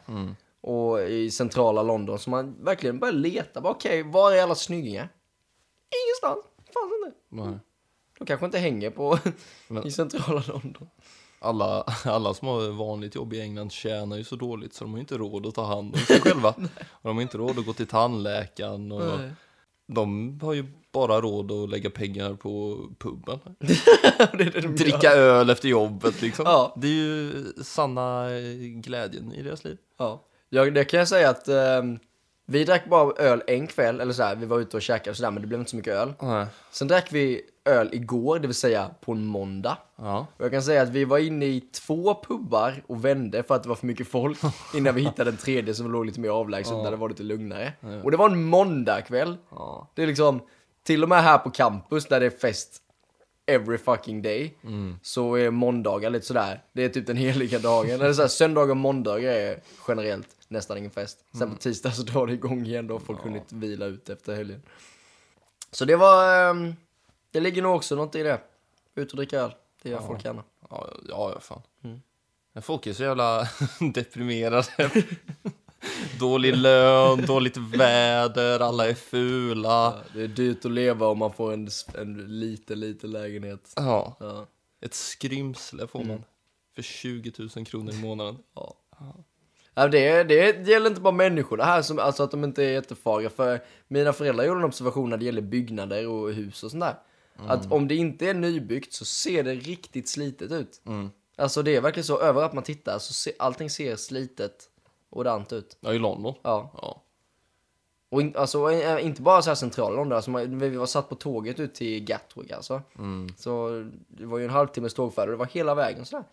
Och 0.60 1.00
i 1.02 1.30
centrala 1.30 1.82
London 1.82 2.18
så 2.18 2.30
man 2.30 2.64
verkligen 2.64 2.98
började 2.98 3.18
leta. 3.18 3.60
Bara, 3.60 3.72
Okej, 3.72 4.02
var 4.02 4.32
är 4.32 4.42
alla 4.42 4.54
snyggingar? 4.54 5.08
Ingenstans. 6.06 6.44
Fanns 6.74 6.92
inte. 7.06 7.18
Nej. 7.28 7.58
De 8.18 8.26
kanske 8.26 8.46
inte 8.46 8.58
hänger 8.58 8.90
på 8.90 9.18
Men- 9.68 9.86
i 9.86 9.90
centrala 9.90 10.42
London. 10.48 10.88
Alla, 11.46 11.82
alla 12.04 12.34
som 12.34 12.48
har 12.48 12.70
vanligt 12.70 13.14
jobb 13.14 13.32
i 13.32 13.40
England 13.40 13.72
tjänar 13.72 14.16
ju 14.16 14.24
så 14.24 14.36
dåligt 14.36 14.74
så 14.74 14.84
de 14.84 14.90
har 14.90 14.98
ju 14.98 15.00
inte 15.00 15.18
råd 15.18 15.46
att 15.46 15.54
ta 15.54 15.64
hand 15.64 15.94
om 15.94 16.00
sig 16.00 16.20
själva. 16.20 16.48
Och 16.90 17.02
de 17.02 17.16
har 17.16 17.22
inte 17.22 17.38
råd 17.38 17.58
att 17.58 17.66
gå 17.66 17.72
till 17.72 17.86
tandläkaren 17.86 18.92
och 18.92 19.18
Nej. 19.18 19.30
de 19.86 20.38
har 20.42 20.54
ju 20.54 20.64
bara 20.92 21.20
råd 21.20 21.52
att 21.52 21.70
lägga 21.70 21.90
pengar 21.90 22.34
på 22.34 22.78
puben. 22.98 23.38
det 23.58 24.44
det 24.44 24.50
de 24.50 24.60
gör. 24.60 24.68
Dricka 24.68 25.10
öl 25.10 25.50
efter 25.50 25.68
jobbet 25.68 26.22
liksom. 26.22 26.44
Ja. 26.48 26.74
Det 26.76 26.86
är 26.86 26.90
ju 26.90 27.32
sanna 27.62 28.30
eh, 28.30 28.56
glädjen 28.80 29.32
i 29.32 29.42
deras 29.42 29.64
liv. 29.64 29.78
Ja, 29.98 30.22
jag, 30.48 30.74
det 30.74 30.84
kan 30.84 30.98
jag 30.98 31.08
säga 31.08 31.30
att 31.30 31.48
ehm, 31.48 31.98
vi 32.46 32.64
drack 32.64 32.88
bara 32.88 33.12
öl 33.12 33.42
en 33.46 33.66
kväll, 33.66 34.00
eller 34.00 34.12
så 34.12 34.22
här, 34.22 34.36
vi 34.36 34.46
var 34.46 34.58
ute 34.58 34.76
och 34.76 34.82
käkade 34.82 35.10
och 35.10 35.16
sådär, 35.16 35.30
men 35.30 35.42
det 35.42 35.48
blev 35.48 35.60
inte 35.60 35.70
så 35.70 35.76
mycket 35.76 35.94
öl. 35.94 36.12
Nej. 36.22 36.46
Sen 36.70 36.88
drack 36.88 37.12
vi 37.12 37.42
öl 37.66 37.88
igår, 37.92 38.38
det 38.38 38.46
vill 38.46 38.54
säga 38.54 38.90
på 39.00 39.12
en 39.12 39.26
måndag. 39.26 39.78
Ja. 39.96 40.26
Och 40.36 40.44
jag 40.44 40.52
kan 40.52 40.62
säga 40.62 40.82
att 40.82 40.88
vi 40.88 41.04
var 41.04 41.18
inne 41.18 41.46
i 41.46 41.60
två 41.60 42.22
pubbar 42.22 42.82
och 42.86 43.04
vände 43.04 43.42
för 43.42 43.54
att 43.54 43.62
det 43.62 43.68
var 43.68 43.76
för 43.76 43.86
mycket 43.86 44.08
folk 44.08 44.38
innan 44.74 44.94
vi 44.94 45.02
hittade 45.02 45.30
en 45.30 45.36
tredje 45.36 45.74
som 45.74 45.92
låg 45.92 46.06
lite 46.06 46.20
mer 46.20 46.28
avlägset 46.28 46.84
där 46.84 46.90
det 46.90 46.96
var 46.96 47.08
lite 47.08 47.22
lugnare. 47.22 47.72
Och 48.04 48.10
det 48.10 48.16
var 48.16 48.30
en 48.30 48.44
måndagkväll. 48.44 49.36
Ja. 49.50 49.90
Det 49.94 50.02
är 50.02 50.06
liksom, 50.06 50.40
till 50.82 51.02
och 51.02 51.08
med 51.08 51.22
här 51.22 51.38
på 51.38 51.50
campus 51.50 52.06
där 52.06 52.20
det 52.20 52.26
är 52.26 52.30
fest 52.30 52.82
every 53.46 53.78
fucking 53.78 54.22
day, 54.22 54.54
så 55.02 55.34
är 55.34 55.50
måndagar 55.50 56.10
lite 56.10 56.26
sådär, 56.26 56.62
det 56.72 56.84
är 56.84 56.88
typ 56.88 57.06
den 57.06 57.16
heliga 57.16 57.58
dagen. 57.58 57.90
Eller 57.90 58.12
såhär, 58.12 58.28
söndagar 58.28 58.70
och 58.70 58.76
måndagar 58.76 59.30
är 59.32 59.60
generellt 59.88 60.28
nästan 60.48 60.78
ingen 60.78 60.90
fest. 60.90 61.18
Sen 61.38 61.50
på 61.50 61.56
tisdag 61.56 61.90
så 61.90 62.02
drar 62.02 62.26
det 62.26 62.32
igång 62.32 62.66
igen 62.66 62.86
då 62.86 62.94
har 62.94 63.00
folk 63.00 63.20
hunnit 63.20 63.52
vila 63.52 63.86
ut 63.86 64.08
efter 64.08 64.34
helgen. 64.34 64.62
Så 65.70 65.84
det 65.84 65.96
var, 65.96 66.50
ehm, 66.50 66.74
det 67.36 67.40
ligger 67.40 67.62
nog 67.62 67.76
också 67.76 67.96
något 67.96 68.14
i 68.14 68.22
det. 68.22 68.40
Ut 68.94 69.10
och 69.10 69.16
dricka 69.16 69.40
öl, 69.40 69.54
det 69.82 69.90
gör 69.90 70.00
folk 70.00 70.24
gärna. 70.24 70.42
Ja, 70.70 70.88
ja, 71.08 71.32
ja 71.34 71.40
fan. 71.40 71.62
Men 72.52 72.62
folk 72.62 72.86
är 72.86 72.92
så 72.92 73.02
jävla 73.02 73.48
deprimerade. 73.94 74.66
Dålig 76.20 76.56
lön, 76.56 77.26
dåligt 77.26 77.56
väder, 77.56 78.60
alla 78.60 78.88
är 78.88 78.94
fula. 78.94 79.68
Ja, 79.68 79.94
det 80.14 80.22
är 80.22 80.28
dyrt 80.28 80.64
att 80.64 80.70
leva 80.70 81.06
om 81.06 81.18
man 81.18 81.32
får 81.32 81.52
en, 81.52 81.68
en 81.94 82.40
liten, 82.40 82.80
liten 82.80 83.10
lägenhet. 83.10 83.72
Ja, 83.76 84.16
Ja. 84.20 84.46
ett 84.80 84.94
skrymsle 84.94 85.86
får 85.86 86.04
man. 86.04 86.24
För 86.74 86.82
20 86.82 87.32
000 87.56 87.66
kronor 87.66 87.94
i 87.94 87.96
månaden. 88.02 88.36
Ja. 88.54 88.74
Ja, 89.74 89.88
det, 89.88 90.22
det 90.24 90.68
gäller 90.68 90.86
inte 90.90 91.00
bara 91.00 91.14
människor 91.14 91.56
det 91.56 91.64
här, 91.64 91.82
som, 91.82 91.98
alltså 91.98 92.22
att 92.22 92.30
de 92.30 92.44
inte 92.44 92.64
är 92.64 92.70
jättefarliga. 92.70 93.30
För 93.30 93.60
mina 93.88 94.12
föräldrar 94.12 94.44
gjorde 94.44 94.60
en 94.60 94.64
observation 94.64 95.10
när 95.10 95.16
det 95.16 95.24
gäller 95.24 95.42
byggnader 95.42 96.06
och 96.08 96.32
hus 96.32 96.62
och 96.62 96.70
sånt 96.70 96.82
där. 96.82 96.94
Att 97.38 97.72
om 97.72 97.88
det 97.88 97.94
inte 97.94 98.26
är 98.28 98.34
nybyggt 98.34 98.92
så 98.92 99.04
ser 99.04 99.42
det 99.44 99.54
riktigt 99.54 100.08
slitet 100.08 100.52
ut. 100.52 100.80
Alltså 101.36 101.62
det 101.62 101.76
är 101.76 101.80
verkligen 101.80 102.04
så, 102.04 102.20
överallt 102.20 102.52
man 102.52 102.64
tittar 102.64 102.98
så 102.98 103.12
ser, 103.12 103.32
allting 103.38 103.70
ser 103.70 103.96
slitet 103.96 104.70
och 105.10 105.24
dant 105.24 105.52
ut. 105.52 105.76
Ja, 105.80 105.92
i 105.94 105.98
London. 105.98 106.34
Ja. 106.42 106.70
Ja. 106.82 107.02
Och 108.08 108.20
in, 108.20 108.36
alltså, 108.36 108.70
eh, 108.72 109.06
inte 109.06 109.22
bara 109.22 109.42
så 109.42 109.50
här 109.50 109.54
centrala 109.54 109.96
London, 109.96 110.16
alltså, 110.16 110.30
man- 110.30 110.58
vi 110.58 110.68
var 110.76 110.86
satt 110.86 111.08
på 111.08 111.14
tåget 111.14 111.60
ut 111.60 111.74
till 111.74 112.04
Gatwick 112.04 112.50
alltså. 112.50 112.82
Så 113.38 113.84
det 114.08 114.26
var 114.26 114.38
ju 114.38 114.44
en 114.44 114.50
halvtimmes 114.50 114.94
tågfärd 114.94 115.24
och 115.24 115.30
det 115.30 115.36
var 115.36 115.46
hela 115.46 115.74
vägen 115.74 116.04
sådär. 116.04 116.24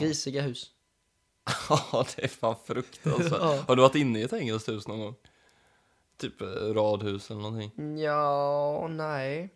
Risiga 0.00 0.42
hus. 0.42 0.70
Ja, 1.68 2.06
det 2.16 2.24
är 2.24 2.28
fan 2.28 2.56
fruktansvärt. 2.64 3.32
Ja. 3.40 3.64
Har 3.68 3.76
du 3.76 3.82
varit 3.82 3.94
inne 3.94 4.18
i 4.18 4.22
ett 4.22 4.32
engelskt 4.32 4.68
hus 4.68 4.88
någon 4.88 5.00
gång? 5.00 5.14
Typ 6.16 6.40
eh, 6.40 6.46
radhus 6.48 7.30
eller 7.30 7.40
någonting. 7.40 7.98
Ja, 7.98 8.86
nej. 8.90 9.50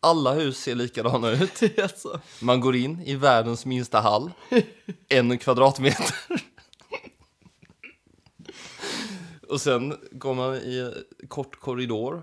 Alla 0.00 0.32
hus 0.32 0.58
ser 0.58 0.74
likadana 0.74 1.30
ut. 1.30 1.78
alltså. 1.82 2.20
Man 2.40 2.60
går 2.60 2.76
in 2.76 3.02
i 3.02 3.14
världens 3.14 3.66
minsta 3.66 4.00
hall. 4.00 4.32
En 5.08 5.38
kvadratmeter. 5.38 6.14
Och 9.48 9.60
sen 9.60 9.96
går 10.12 10.34
man 10.34 10.54
i 10.54 10.94
kort 11.28 11.60
korridor. 11.60 12.22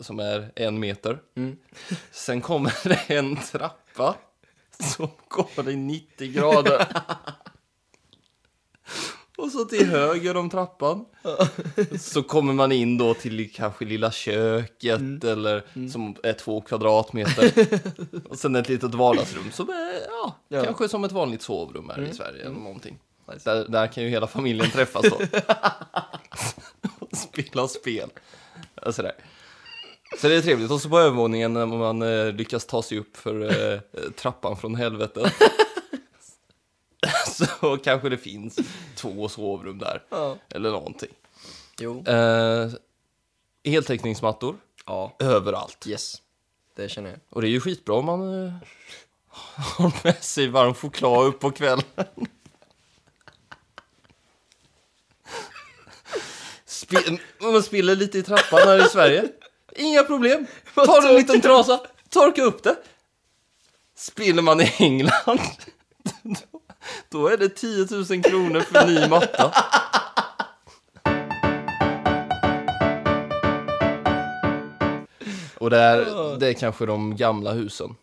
Som 0.00 0.20
är 0.20 0.52
en 0.56 0.80
meter. 0.80 1.18
Sen 2.10 2.40
kommer 2.40 2.88
det 2.88 2.94
en 3.16 3.36
trappa. 3.36 4.16
Som 4.78 5.08
går 5.28 5.70
i 5.70 5.76
90 5.76 6.32
grader. 6.32 6.86
Så 9.52 9.64
till 9.64 9.86
höger 9.86 10.36
om 10.36 10.50
trappan 10.50 11.04
så 12.00 12.22
kommer 12.22 12.52
man 12.52 12.72
in 12.72 12.98
då 12.98 13.14
till 13.14 13.52
kanske 13.52 13.84
lilla 13.84 14.10
köket 14.10 15.24
eller 15.24 15.88
som 15.92 16.16
är 16.22 16.32
två 16.32 16.60
kvadratmeter. 16.60 17.52
och 18.28 18.38
sen 18.38 18.56
ett 18.56 18.68
litet 18.68 18.94
vardagsrum 18.94 19.50
som 19.52 19.68
är 19.68 19.92
ja, 20.08 20.36
Ja. 20.48 20.64
kanske 20.64 20.88
som 20.88 21.04
ett 21.04 21.12
vanligt 21.12 21.42
sovrum 21.42 21.90
här 21.96 22.02
i 22.02 22.14
Sverige 22.14 22.42
eller 22.44 22.54
någonting. 22.54 22.98
Där, 23.44 23.68
där 23.68 23.86
kan 23.86 24.02
ju 24.04 24.08
hela 24.10 24.26
familjen 24.26 24.70
träffas 24.70 25.02
då. 25.10 25.16
och 26.98 27.08
spela 27.16 27.68
spel. 27.68 28.10
Sådär. 28.90 29.12
Så 30.20 30.28
det 30.28 30.34
är 30.34 30.40
trevligt. 30.42 30.70
Och 30.70 30.80
så 30.80 30.88
på 30.88 30.98
övervåningen 30.98 31.52
när 31.52 31.66
man 31.66 32.02
eh, 32.02 32.32
lyckas 32.32 32.66
ta 32.66 32.82
sig 32.82 32.98
upp 32.98 33.16
för 33.16 33.42
eh, 33.74 33.78
trappan 34.16 34.56
från 34.56 34.74
helvetet. 34.74 35.32
så 37.76 37.76
kanske 37.76 38.08
det 38.08 38.18
finns 38.18 38.58
två 38.96 39.28
sovrum 39.28 39.78
där. 39.78 40.02
Ja. 40.08 40.36
Eller 40.48 40.70
någonting. 40.70 41.10
Jo. 41.78 42.04
Eh, 42.06 42.68
heltäckningsmattor 43.64 44.56
Ja. 44.86 45.16
överallt. 45.18 45.86
Yes. 45.86 46.22
Det 46.76 46.88
känner 46.88 47.10
jag. 47.10 47.18
Och 47.28 47.40
det 47.42 47.48
är 47.48 47.50
ju 47.50 47.60
skitbra 47.60 47.94
om 47.94 48.04
man 48.04 48.46
eh, 48.46 48.52
har 49.78 49.92
med 50.04 50.24
sig 50.24 50.48
varm 50.48 50.74
choklad 50.74 51.26
upp 51.26 51.40
på 51.40 51.50
kvällen. 51.50 51.84
Spi- 56.66 57.18
om 57.40 57.52
man 57.52 57.62
spiller 57.62 57.96
lite 57.96 58.18
i 58.18 58.22
trappan 58.22 58.60
här 58.68 58.86
i 58.86 58.88
Sverige. 58.88 59.28
Inga 59.76 60.02
problem. 60.02 60.46
Ta 60.74 61.08
en 61.08 61.14
liten 61.14 61.40
trasa, 61.40 61.80
torka 62.08 62.42
upp 62.42 62.62
det. 62.62 62.76
Spiller 63.94 64.42
man 64.42 64.60
i 64.60 64.72
England, 64.78 65.40
då, 67.12 67.28
är 67.28 67.36
det 67.36 67.48
10 67.48 67.86
000 67.90 68.22
kronor 68.22 68.60
för 68.60 68.86
ny 68.86 69.08
matta. 69.08 69.52
Och 75.58 75.70
det 75.70 75.78
är, 75.78 76.38
det 76.38 76.48
är 76.48 76.52
kanske 76.52 76.86
de 76.86 77.16
gamla 77.16 77.52
husen 77.52 77.94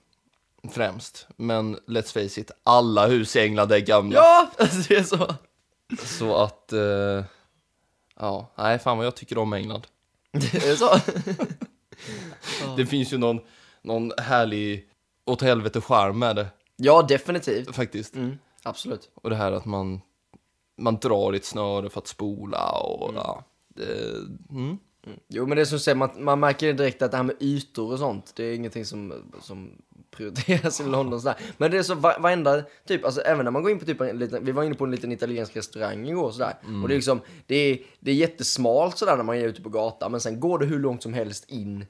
främst. 0.71 1.27
Men 1.37 1.77
let's 1.77 2.13
face 2.13 2.41
it, 2.41 2.51
alla 2.63 3.07
hus 3.07 3.35
i 3.35 3.39
England 3.39 3.71
är 3.71 3.79
gamla. 3.79 4.15
Ja, 4.17 4.51
det 4.87 4.95
är 4.97 5.03
så. 5.03 5.35
Så 6.05 6.35
att, 6.35 6.73
eh, 6.73 7.23
ja, 8.19 8.51
nej 8.57 8.79
fan 8.79 8.97
vad 8.97 9.05
jag 9.05 9.15
tycker 9.15 9.37
om 9.37 9.53
England. 9.53 9.87
Det 10.31 10.53
är 10.67 10.75
så. 10.75 10.99
Det 12.77 12.85
finns 12.85 13.13
ju 13.13 13.17
någon, 13.17 13.39
någon 13.81 14.11
härlig 14.17 14.89
åt 15.25 15.41
helvete 15.41 15.81
charm 15.81 16.19
med 16.19 16.35
det 16.35 16.47
Ja, 16.75 17.01
definitivt. 17.01 17.75
faktiskt. 17.75 18.15
Mm, 18.15 18.37
absolut. 18.63 19.11
Och 19.15 19.29
det 19.29 19.35
här 19.35 19.51
att 19.51 19.65
man, 19.65 20.01
man 20.77 20.95
drar 20.95 21.33
i 21.33 21.37
ett 21.37 21.45
snöre 21.45 21.89
för 21.89 21.99
att 21.99 22.07
spola 22.07 22.71
och 22.71 23.13
ja. 23.15 23.43
Det, 23.67 24.13
mm. 24.49 24.77
Jo, 25.27 25.45
men 25.45 25.55
det 25.55 25.61
är 25.61 25.65
som 25.65 25.75
du 25.75 25.79
säger, 25.79 25.95
man, 25.95 26.09
man 26.17 26.39
märker 26.39 26.73
direkt 26.73 27.01
att 27.01 27.11
det 27.11 27.17
här 27.17 27.23
med 27.23 27.35
ytor 27.39 27.91
och 27.93 27.99
sånt, 27.99 28.33
det 28.35 28.43
är 28.43 28.55
ingenting 28.55 28.85
som, 28.85 29.13
som 29.41 29.81
prioriteras 30.11 30.79
i 30.81 30.83
London. 30.83 31.21
Sådär. 31.21 31.37
Men 31.57 31.71
det 31.71 31.77
är 31.77 31.83
så 31.83 31.95
va- 31.95 32.17
varenda, 32.19 32.63
typ, 32.87 33.05
alltså 33.05 33.21
även 33.21 33.43
när 33.43 33.51
man 33.51 33.63
går 33.63 33.71
in 33.71 33.79
på 33.79 33.85
typ 33.85 34.01
en 34.01 34.19
liten, 34.19 34.45
vi 34.45 34.51
var 34.51 34.63
inne 34.63 34.75
på 34.75 34.85
en 34.85 34.91
liten 34.91 35.11
italiensk 35.11 35.55
restaurang 35.55 36.07
igår 36.07 36.31
sådär. 36.31 36.53
Och 36.81 36.87
det 36.87 36.93
är 36.93 36.95
liksom, 36.95 37.21
det 37.47 37.55
är, 37.55 37.79
det 37.99 38.11
är 38.11 38.15
jättesmalt 38.15 38.97
sådär 38.97 39.17
när 39.17 39.23
man 39.23 39.37
är 39.37 39.47
ute 39.47 39.61
på 39.61 39.69
gatan, 39.69 40.11
men 40.11 40.21
sen 40.21 40.39
går 40.39 40.59
det 40.59 40.65
hur 40.65 40.79
långt 40.79 41.03
som 41.03 41.13
helst 41.13 41.45
in 41.49 41.85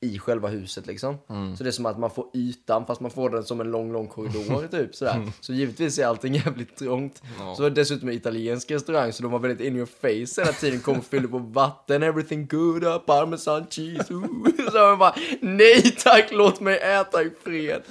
i 0.00 0.18
själva 0.18 0.48
huset 0.48 0.86
liksom. 0.86 1.16
Mm. 1.30 1.56
Så 1.56 1.64
det 1.64 1.70
är 1.70 1.72
som 1.72 1.86
att 1.86 1.98
man 1.98 2.10
får 2.10 2.26
ytan 2.34 2.86
fast 2.86 3.00
man 3.00 3.10
får 3.10 3.30
den 3.30 3.44
som 3.44 3.60
en 3.60 3.70
lång, 3.70 3.92
lång 3.92 4.06
korridor 4.06 4.66
typ 4.70 4.94
sådär. 4.94 5.28
Så 5.40 5.52
givetvis 5.52 5.98
är 5.98 6.06
allting 6.06 6.34
jävligt 6.44 6.76
trångt. 6.76 7.22
Ja. 7.38 7.54
Så 7.54 7.62
var 7.62 7.70
det 7.70 7.76
dessutom 7.80 8.08
en 8.08 8.14
italiensk 8.14 8.70
restaurang 8.70 9.12
så 9.12 9.22
de 9.22 9.32
var 9.32 9.38
väldigt 9.38 9.66
in 9.66 9.76
your 9.76 9.86
face 9.86 10.40
hela 10.42 10.52
tiden. 10.52 10.80
Kom 10.80 10.98
och 10.98 11.04
fyllde 11.04 11.28
på 11.28 11.38
vatten, 11.38 12.02
everything 12.02 12.46
good, 12.46 12.84
uh, 12.84 12.98
parmesan 12.98 13.66
cheese, 13.70 14.14
ooh. 14.14 14.48
Så 14.72 14.78
man 14.78 14.98
bara, 14.98 15.14
nej 15.40 15.82
tack, 16.04 16.28
låt 16.32 16.60
mig 16.60 16.78
äta 16.78 17.22
i 17.22 17.30
fred. 17.44 17.82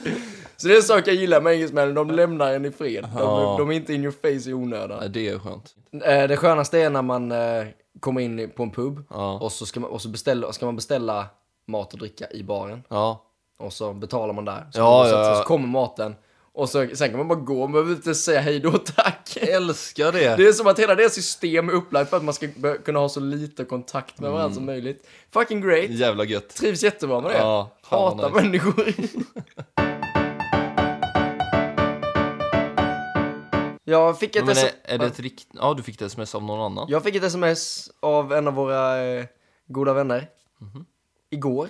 Så 0.58 0.68
det 0.68 0.74
är 0.74 0.78
en 0.78 0.84
sak 0.84 1.08
jag 1.08 1.16
gillar 1.16 1.42
med 1.42 1.54
engelsmännen, 1.54 1.96
de 1.96 2.12
lämnar 2.12 2.54
en 2.54 2.66
i 2.66 2.72
fred. 2.72 3.04
De, 3.04 3.10
Ja. 3.20 3.56
de 3.60 3.70
är 3.72 3.76
inte 3.76 3.94
in 3.94 4.04
your 4.04 4.12
face 4.22 4.50
i 4.50 4.54
onödan. 4.54 5.12
Det 5.12 5.28
är 5.30 5.40
skönt. 5.40 5.76
Eh, 6.06 6.28
Det 6.28 6.38
skönaste 6.38 6.80
är 6.80 6.90
när 6.90 7.02
man 7.02 7.32
eh, 7.32 7.66
kommer 8.00 8.22
in 8.22 8.50
på 8.56 8.64
en 8.64 8.72
pub 8.72 9.04
och 9.42 9.52
så 9.52 9.66
ska 9.66 9.80
man, 9.80 9.90
och 9.92 10.02
så 10.02 10.10
beställa, 10.10 10.54
ska 10.54 10.66
man 10.66 10.76
beställa 10.76 11.26
mat 11.67 11.93
och 11.93 12.00
dricka 12.00 12.31
i 12.31 12.43
baren. 12.43 12.83
Ja. 12.89 13.24
Och 13.57 13.74
så 13.74 13.93
betalar 13.93 14.33
man 14.33 14.45
där. 14.45 14.67
Så, 14.74 14.79
Ja, 14.79 15.00
man 15.03 15.09
ja, 15.09 15.36
så 15.36 15.43
kommer 15.43 15.67
maten. 15.67 16.15
Och 16.53 16.69
så, 16.69 16.88
sen 16.93 17.09
kan 17.09 17.17
man 17.17 17.27
bara 17.27 17.39
gå, 17.39 17.59
man 17.59 17.71
behöver 17.71 17.91
inte 17.91 18.15
säga 18.15 18.39
hej 18.39 18.59
då 18.59 18.71
tack. 18.71 19.38
Älskar 19.41 20.12
det. 20.12 20.36
Det 20.36 20.47
är 20.47 20.53
som 20.53 20.67
att 20.67 20.79
hela 20.79 20.95
det 20.95 21.09
system 21.09 21.69
är 21.69 21.74
upplagt 21.74 22.09
för 22.09 22.17
att 22.17 22.24
man 22.24 22.33
ska 22.33 22.47
kunna 22.86 23.00
ha 23.00 23.09
så 23.09 23.19
lite 23.19 23.63
kontakt 23.65 24.19
med 24.19 24.31
varandra 24.31 24.55
som 24.55 24.65
möjligt. 24.65 25.07
Fucking 25.31 25.62
great. 25.62 25.89
Jävla 25.89 26.24
gött. 26.24 26.50
Trivs 26.50 26.83
jättebra 26.83 27.21
med 27.21 27.31
det. 27.31 27.38
Ja, 27.38 27.69
Hatar 27.83 28.29
nice. 28.29 28.41
människor. 28.43 28.93
Jag 33.83 34.19
fick 34.19 34.36
ett, 34.36 34.45
Men 34.45 34.51
S- 34.51 34.63
är, 34.83 34.93
är 34.93 34.97
det 34.97 35.05
ett 35.05 35.19
rikt... 35.19 35.47
Ja, 35.53 35.74
du 35.77 35.83
fick 35.83 35.95
ett 35.95 36.01
sms 36.01 36.36
av 36.36 36.43
någon 36.43 36.59
annan? 36.71 36.86
jag 36.89 37.03
fick 37.03 37.15
ett 37.15 37.24
sms 37.24 37.89
av 38.00 38.33
en 38.33 38.47
av 38.47 38.53
våra 38.53 39.03
eh, 39.05 39.25
goda 39.67 39.93
vänner. 39.93 40.29
Mhm. 40.57 40.86
Igår. 41.29 41.69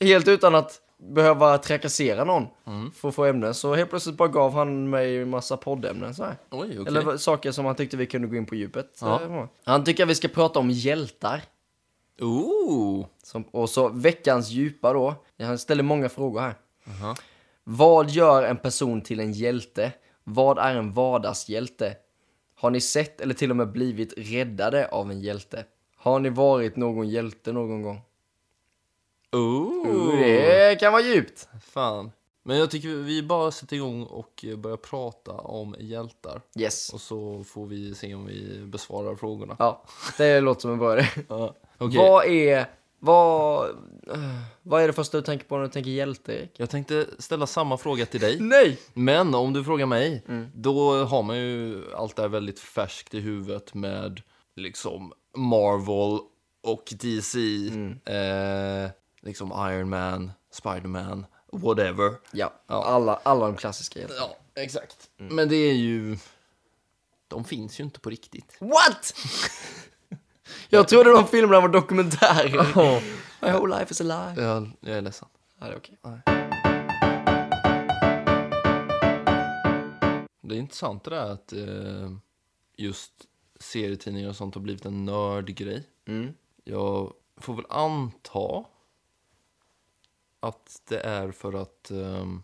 Helt 0.00 0.28
utan 0.28 0.54
att 0.54 0.80
behöva 0.98 1.58
trakassera 1.58 2.24
någon 2.24 2.46
Mm. 2.66 2.92
för 2.92 3.08
att 3.08 3.14
få 3.14 3.24
ämnen. 3.24 3.54
Så 3.54 3.74
helt 3.74 3.90
plötsligt 3.90 4.16
bara 4.16 4.28
gav 4.28 4.52
han 4.52 4.90
mig 4.90 5.18
en 5.18 5.30
massa 5.30 5.56
poddämnen 5.56 6.14
så 6.14 6.24
här. 6.24 6.36
Oj, 6.50 6.80
okej. 6.80 6.84
Eller 6.86 7.16
saker 7.16 7.52
som 7.52 7.64
han 7.64 7.74
tyckte 7.74 7.96
vi 7.96 8.06
kunde 8.06 8.28
gå 8.28 8.36
in 8.36 8.46
på 8.46 8.54
djupet. 8.54 8.98
Ja. 9.00 9.22
Eh, 9.22 9.44
Han 9.64 9.84
tycker 9.84 10.02
att 10.02 10.08
vi 10.10 10.14
ska 10.14 10.28
prata 10.28 10.58
om 10.58 10.70
hjältar. 10.70 11.42
Ooh. 12.20 13.06
Som, 13.22 13.42
och 13.42 13.70
så 13.70 13.88
veckans 13.88 14.50
djupa 14.50 14.92
då. 14.92 15.14
Han 15.38 15.58
ställer 15.58 15.82
många 15.82 16.08
frågor 16.08 16.40
här. 16.40 16.54
Aha. 16.86 17.16
Vad 17.64 18.10
gör 18.10 18.42
en 18.42 18.56
person 18.56 19.00
till 19.00 19.20
en 19.20 19.32
hjälte? 19.32 19.92
Vad 20.24 20.58
är 20.58 20.74
en 20.74 20.92
vardagshjälte? 20.92 21.96
Har 22.54 22.70
ni 22.70 22.80
sett 22.80 23.20
eller 23.20 23.34
till 23.34 23.50
och 23.50 23.56
med 23.56 23.72
blivit 23.72 24.14
räddade 24.16 24.88
av 24.88 25.10
en 25.10 25.20
hjälte? 25.20 25.64
Har 25.96 26.18
ni 26.18 26.28
varit 26.28 26.76
någon 26.76 27.08
hjälte 27.08 27.52
någon 27.52 27.82
gång? 27.82 28.00
Ooh. 29.36 30.16
Det 30.18 30.80
kan 30.80 30.92
vara 30.92 31.02
djupt. 31.02 31.48
Fan. 31.62 32.10
Men 32.42 32.58
jag 32.58 32.70
tycker 32.70 32.88
vi 32.88 33.22
bara 33.22 33.50
sätter 33.50 33.76
igång 33.76 34.02
och 34.02 34.44
börjar 34.58 34.76
prata 34.76 35.32
om 35.32 35.74
hjältar. 35.78 36.42
Yes. 36.58 36.92
Och 36.92 37.00
så 37.00 37.44
får 37.44 37.66
vi 37.66 37.94
se 37.94 38.14
om 38.14 38.26
vi 38.26 38.58
besvarar 38.66 39.16
frågorna. 39.16 39.56
Ja, 39.58 39.84
det 40.18 40.40
låter 40.40 40.60
som 40.60 40.82
en 40.82 40.98
idé. 40.98 41.06
Ja. 41.28 41.54
Okej. 41.78 41.98
Vad 41.98 42.26
är... 42.26 42.66
Vad, 43.00 43.68
vad 44.62 44.82
är 44.82 44.86
det 44.86 44.92
första 44.92 45.16
du 45.18 45.22
tänker 45.22 45.46
på 45.46 45.56
när 45.56 45.62
du 45.62 45.68
tänker 45.70 45.90
hjälte, 45.90 46.32
Erik? 46.32 46.50
Jag 46.56 46.70
tänkte 46.70 47.06
ställa 47.18 47.46
samma 47.46 47.76
fråga 47.76 48.06
till 48.06 48.20
dig. 48.20 48.40
Nej! 48.40 48.78
Men 48.94 49.34
om 49.34 49.52
du 49.52 49.64
frågar 49.64 49.86
mig, 49.86 50.24
Mm. 50.28 50.46
då 50.54 51.04
har 51.04 51.22
man 51.22 51.38
ju 51.38 51.82
allt 51.94 52.16
det 52.16 52.22
här 52.22 52.28
väldigt 52.28 52.60
färskt 52.60 53.14
i 53.14 53.20
huvudet 53.20 53.74
med 53.74 54.20
liksom 54.56 55.12
Marvel 55.36 56.18
och 56.62 56.92
DC, 57.00 57.38
Mm. 57.68 57.90
eh, 58.84 58.90
liksom 59.20 59.52
Iron 59.72 59.88
Man, 59.88 60.32
Spider-Man, 60.52 61.26
whatever. 61.52 62.14
Ja, 62.32 62.52
Ja. 62.66 62.84
Alla, 62.84 63.20
alla 63.22 63.46
de 63.46 63.56
klassiska 63.56 63.98
hjältarna. 64.00 64.20
Ja, 64.54 64.62
exakt. 64.62 65.10
Mm. 65.20 65.36
Men 65.36 65.48
det 65.48 65.56
är 65.56 65.74
ju... 65.74 66.18
De 67.28 67.44
finns 67.44 67.80
ju 67.80 67.84
inte 67.84 68.00
på 68.00 68.10
riktigt. 68.10 68.56
What? 68.60 69.14
Jag 70.68 70.88
trodde 70.88 71.10
de 71.12 71.26
filmerna 71.26 71.60
var 71.60 71.68
dokumentärer. 71.68 72.74
My 73.40 73.52
whole 73.52 73.78
life 73.78 73.92
is 73.92 74.00
a 74.00 74.04
lie. 74.04 74.44
Jag, 74.44 74.70
jag 74.80 74.96
är 74.96 75.02
ledsen. 75.02 75.28
Ja, 75.60 75.66
det 75.66 75.72
är 75.72 75.76
okej. 75.76 75.98
Det 80.40 80.54
är 80.54 80.58
intressant 80.58 81.04
det 81.04 81.10
där 81.10 81.30
att 81.32 81.52
eh, 81.52 82.12
just 82.76 83.12
serietidningar 83.60 84.28
och 84.28 84.36
sånt 84.36 84.54
har 84.54 84.62
blivit 84.62 84.84
en 84.84 85.04
nördgrej. 85.04 85.88
Mm. 86.06 86.34
Jag 86.64 87.12
får 87.36 87.54
väl 87.54 87.66
anta 87.68 88.64
att 90.40 90.82
det 90.88 91.00
är 91.00 91.32
för 91.32 91.52
att 91.62 91.90
ehm, 91.90 92.42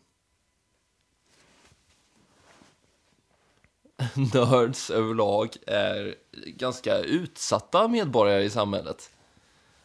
nerds 4.34 4.90
överlag 4.90 5.56
är 5.66 6.14
ganska 6.46 6.98
utsatta 6.98 7.88
medborgare 7.88 8.42
i 8.44 8.50
samhället. 8.50 9.10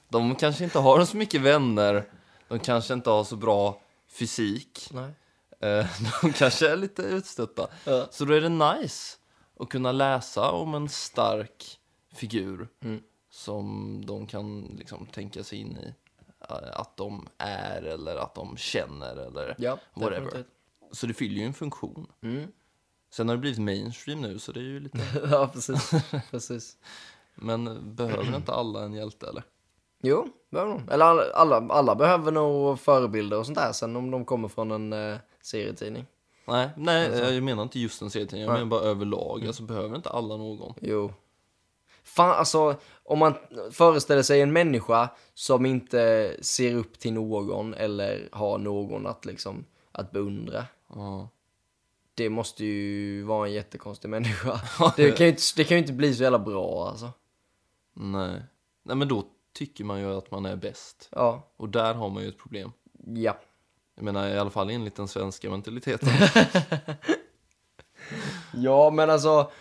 De 0.10 0.36
kanske 0.36 0.64
inte 0.64 0.80
har 0.80 1.06
så 1.06 1.18
mycket 1.18 1.42
vänner, 1.42 2.10
de 2.48 2.60
kanske 2.60 2.94
inte 2.94 3.10
har 3.10 3.24
så 3.24 3.36
bra 3.36 3.82
fysik, 4.08 4.90
Nej. 4.92 5.12
eh, 5.60 5.88
de 6.22 6.34
kanske 6.34 6.70
är 6.72 6.76
lite 6.78 7.02
utstötta. 7.02 7.68
Ja. 7.86 8.08
Så 8.12 8.26
då 8.26 8.34
är 8.34 8.42
det 8.42 8.50
nice 8.50 9.18
att 9.60 9.70
kunna 9.70 9.92
läsa 9.92 10.52
om 10.52 10.76
en 10.76 10.90
stark 10.90 11.80
figur 12.14 12.68
Mm. 12.84 13.02
som 13.30 14.02
de 14.06 14.28
kan 14.28 14.62
liksom 14.78 15.06
tänka 15.06 15.44
sig 15.44 15.60
in 15.60 15.78
i. 15.78 15.94
eh, 16.52 16.80
Att 16.80 16.98
de 16.98 17.28
är 17.38 17.82
eller 17.82 18.16
att 18.16 18.36
de 18.36 18.58
känner 18.58 19.16
eller 19.16 19.56
Ja, 19.58 19.78
whatever. 19.94 20.22
definitivt. 20.22 20.48
Så 20.92 21.08
det 21.08 21.14
fyller 21.14 21.36
ju 21.36 21.44
en 21.44 21.54
funktion. 21.54 22.08
Mm. 22.22 22.48
Sen 23.14 23.30
har 23.30 23.36
det 23.36 23.40
blivit 23.42 23.60
mainstream 23.60 24.22
nu 24.22 24.40
så 24.40 24.52
det 24.52 24.60
är 24.60 24.64
ju 24.64 24.80
lite... 24.80 25.00
ja, 25.32 25.50
precis. 25.54 25.92
precis. 26.32 26.78
Men 27.36 27.80
behöver 27.96 28.36
inte 28.36 28.54
alla 28.54 28.84
en 28.84 28.94
hjälte 28.94 29.28
eller? 29.30 29.44
Jo, 30.02 30.28
behöver 30.50 30.72
de. 30.74 30.90
Eller 30.90 31.06
alla, 31.06 31.24
alla, 31.34 31.74
alla 31.74 31.96
behöver 31.96 32.32
nog 32.32 32.80
förebilder 32.80 33.38
och 33.40 33.46
sånt 33.46 33.58
där 33.58 33.72
sen 33.72 33.96
om 33.96 34.12
de 34.12 34.26
kommer 34.26 34.48
från 34.48 34.72
en 34.72 34.94
eh, 34.94 35.18
serietidning. 35.42 36.06
Nej, 36.48 36.70
nej 36.78 37.10
jag 37.34 37.44
menar 37.44 37.64
inte 37.64 37.80
just 37.80 38.02
en 38.02 38.10
serietidning, 38.10 38.42
jag 38.42 38.54
Nej. 38.54 38.66
menar 38.66 38.70
bara 38.70 38.90
överlag. 38.90 39.48
Alltså 39.48 39.64
behöver 39.64 39.96
inte 39.96 40.10
alla 40.10 40.38
någon. 40.38 40.74
Jo. 40.82 41.14
Fan, 42.16 42.32
alltså 42.40 42.76
om 43.04 43.20
man 43.20 43.34
föreställer 43.72 44.24
sig 44.24 44.42
en 44.42 44.54
människa 44.54 45.10
som 45.34 45.66
inte 45.66 46.36
ser 46.42 46.76
upp 46.76 47.00
till 47.00 47.14
någon 47.14 47.74
eller 47.74 48.30
har 48.32 48.58
någon 48.58 49.08
att 49.08 49.26
liksom 49.26 49.66
att 49.92 50.12
beundra. 50.12 50.66
Ja. 50.90 51.30
Det 52.16 52.30
måste 52.30 52.66
ju 52.66 53.24
vara 53.24 53.48
en 53.48 53.54
jättekonstig 53.54 54.10
människa. 54.10 54.62
Det 54.96 55.12
kan 55.12 55.26
ju 55.26 55.30
inte, 55.32 55.42
det 55.56 55.64
kan 55.64 55.78
ju 55.78 55.82
inte 55.82 55.94
bli 55.94 56.16
så 56.16 56.24
jävla 56.24 56.40
bra 56.40 56.90
alltså. 56.90 57.10
Nej. 57.94 58.42
Nej 58.84 58.96
men 58.96 59.08
då 59.08 59.24
tycker 59.54 59.84
man 59.84 60.00
ju 60.00 60.14
att 60.18 60.32
man 60.32 60.46
är 60.46 60.56
bäst. 60.56 61.10
Ja, 61.12 61.52
Och 61.58 61.70
där 61.70 61.94
har 61.94 62.10
man 62.10 62.24
ju 62.24 62.30
ett 62.30 62.38
problem. 62.40 62.72
ja. 63.16 63.40
Jag 63.96 64.04
menar 64.06 64.30
i 64.30 64.40
alla 64.40 64.50
fall 64.50 64.70
enligt 64.70 64.96
den 64.96 65.08
svenska 65.08 65.50
mentaliteten. 65.50 66.10
Ja, 68.54 68.90
men 68.90 69.10
alltså. 69.10 69.52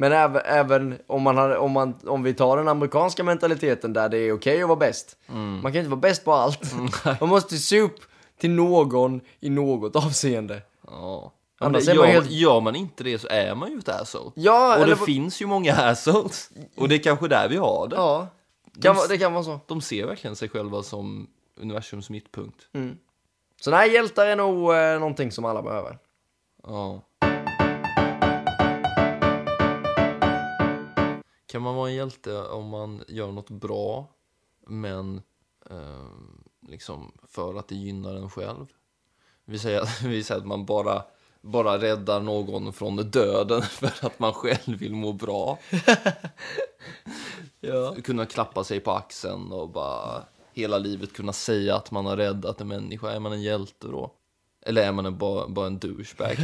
Men 0.00 0.12
även, 0.12 0.42
även 0.44 0.98
om, 1.06 1.22
man 1.22 1.36
har, 1.36 1.56
om, 1.56 1.72
man, 1.72 1.94
om 2.06 2.22
vi 2.22 2.34
tar 2.34 2.56
den 2.56 2.68
amerikanska 2.68 3.24
mentaliteten 3.24 3.92
där 3.92 4.08
det 4.08 4.18
är 4.18 4.32
okej 4.32 4.62
att 4.62 4.68
vara 4.68 4.78
bäst. 4.78 5.16
Man 5.62 5.62
kan 5.72 5.76
inte 5.76 5.88
vara 5.90 6.00
bäst 6.00 6.24
på 6.24 6.32
allt. 6.32 6.74
Man 7.20 7.28
måste 7.28 7.56
se 7.56 7.80
upp 7.80 7.96
till 8.40 8.50
någon 8.50 9.20
i 9.40 9.50
något 9.50 9.96
avseende. 9.96 10.62
Ja. 10.86 11.32
Annars 11.58 11.88
är 11.88 11.94
man 11.94 12.06
gör, 12.06 12.12
helt- 12.14 12.30
gör 12.30 12.60
man 12.60 12.76
inte 12.76 13.04
det 13.04 13.18
så 13.18 13.28
är 13.30 13.54
man 13.54 13.70
ju 13.72 13.78
ett 13.78 13.88
asshole. 13.88 14.30
Ja, 14.34 14.78
och 14.80 14.86
det 14.86 14.94
vad- 14.94 15.06
finns 15.06 15.42
ju 15.42 15.46
många 15.46 15.74
assholes. 15.74 16.50
Och 16.76 16.88
det 16.88 16.94
är 16.94 16.98
kanske 17.02 17.28
där 17.28 17.48
vi 17.48 17.56
har 17.56 17.88
det. 17.88 17.96
Ja, 17.96 18.28
kan, 18.82 18.96
vara- 18.96 19.06
det 19.06 19.18
kan 19.18 19.32
vara 19.32 19.44
så. 19.44 19.60
De 19.66 19.80
ser 19.80 20.06
verkligen 20.06 20.36
sig 20.36 20.48
själva 20.48 20.82
som 20.82 21.26
universums 21.60 22.10
mittpunkt. 22.10 22.66
Så 23.60 23.70
nej, 23.70 23.92
hjältar 23.92 24.26
är 24.26 24.36
nog 24.36 24.74
eh, 24.74 24.98
någonting 24.98 25.32
som 25.32 25.44
alla 25.44 25.62
behöver. 25.62 25.98
Ja. 26.66 27.00
Kan 31.50 31.62
man 31.62 31.74
vara 31.74 31.88
en 31.88 31.94
hjälte 31.94 32.42
om 32.42 32.68
man 32.68 33.04
gör 33.08 33.32
något 33.32 33.50
bra, 33.50 34.08
men 34.66 35.22
eh, 35.70 36.06
liksom 36.68 37.12
för 37.28 37.54
att 37.54 37.68
det 37.68 37.74
gynnar 37.74 38.14
en 38.14 38.30
själv? 38.30 38.66
Vi 39.44 39.58
säger, 39.58 39.80
att- 39.80 40.02
vi 40.04 40.24
säger 40.24 40.40
att 40.40 40.46
man 40.46 40.64
bara, 40.66 41.02
bara 41.40 41.78
räddar 41.78 42.20
någon 42.20 42.72
från 42.72 42.96
döden 42.96 43.62
för 43.70 44.06
att 44.06 44.18
man 44.18 44.32
själv 44.32 44.78
vill 44.78 44.94
må 44.94 45.12
bra. 45.12 45.58
Ja. 47.60 47.94
Kunna 48.04 48.26
klappa 48.26 48.64
sig 48.64 48.80
på 48.80 48.90
axeln 48.92 49.52
och 49.52 49.68
bara 49.68 50.22
hela 50.52 50.78
livet 50.78 51.12
kunna 51.12 51.32
säga 51.32 51.76
att 51.76 51.90
man 51.90 52.06
har 52.06 52.16
räddat 52.16 52.60
en 52.60 52.68
människa. 52.68 53.10
Är 53.10 53.20
man 53.20 53.32
en 53.32 53.42
hjälte 53.42 53.86
då? 53.86 54.12
Eller 54.62 54.82
är 54.82 54.92
man 54.92 55.06
en, 55.06 55.18
bara, 55.18 55.48
bara 55.48 55.66
en 55.66 55.78
douchebag? 55.78 56.36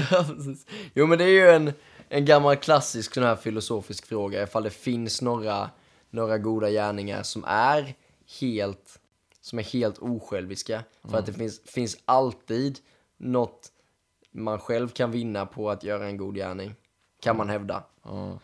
Jo, 0.95 1.07
men 1.07 1.19
det 1.19 1.25
är 1.25 1.29
ju 1.29 1.49
en, 1.49 1.73
en 2.09 2.25
gammal 2.25 2.57
klassisk 2.57 3.15
sån 3.15 3.23
här 3.23 3.37
filosofisk 3.37 4.07
fråga 4.07 4.43
ifall 4.43 4.63
det 4.63 4.71
finns 4.71 5.23
några, 5.23 5.71
några 6.11 6.39
goda 6.39 6.71
gärningar 6.71 7.23
som 7.23 7.45
är 7.45 7.95
helt 8.41 9.01
som 9.41 9.59
är 9.59 9.63
helt 9.63 9.99
osjälviska. 9.99 10.85
För 11.03 11.19
att 11.19 11.27
det 11.27 11.33
finns, 11.33 11.61
finns 11.61 11.97
alltid 12.05 12.79
något 13.17 13.73
man 14.31 14.59
själv 14.59 14.89
kan 14.89 15.11
vinna 15.11 15.47
på 15.47 15.71
att 15.71 15.85
göra 15.85 16.07
en 16.07 16.17
god 16.17 16.35
gärning. 16.35 16.75
Kan 17.23 17.37
man 17.37 17.49
hävda. 17.49 17.85
Ja. 18.03 18.39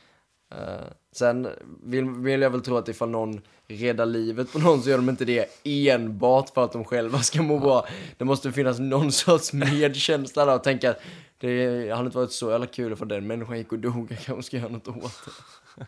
Eh, 0.50 0.86
sen 1.12 1.48
vill, 1.82 2.04
vill 2.04 2.42
jag 2.42 2.50
väl 2.50 2.60
tro 2.60 2.76
att 2.76 2.88
ifall 2.88 3.10
någon 3.10 3.40
räddar 3.68 4.06
livet 4.06 4.52
på 4.52 4.58
någon 4.58 4.82
så 4.82 4.90
gör 4.90 4.96
de 4.96 5.08
inte 5.08 5.24
det 5.24 5.48
enbart 5.64 6.50
för 6.54 6.64
att 6.64 6.72
de 6.72 6.84
själva 6.84 7.18
ska 7.18 7.42
må 7.42 7.58
bra. 7.58 7.86
Det 8.18 8.24
måste 8.24 8.52
finnas 8.52 8.78
någon 8.78 9.12
sorts 9.12 9.52
medkänsla 9.52 10.44
där 10.44 10.54
och 10.54 10.64
tänka 10.64 10.90
att 10.90 11.00
det 11.38 11.90
hade 11.90 12.06
inte 12.06 12.18
varit 12.18 12.32
så 12.32 12.50
jävla 12.50 12.66
kul 12.66 12.96
för 12.96 13.06
den 13.06 13.26
människan 13.26 13.58
gick 13.58 13.72
och 13.72 13.78
dog, 13.78 14.12
jag 14.12 14.20
kanske 14.20 14.42
ska 14.42 14.56
göra 14.56 14.68
något 14.68 14.88
åt 14.88 15.12
det. 15.76 15.86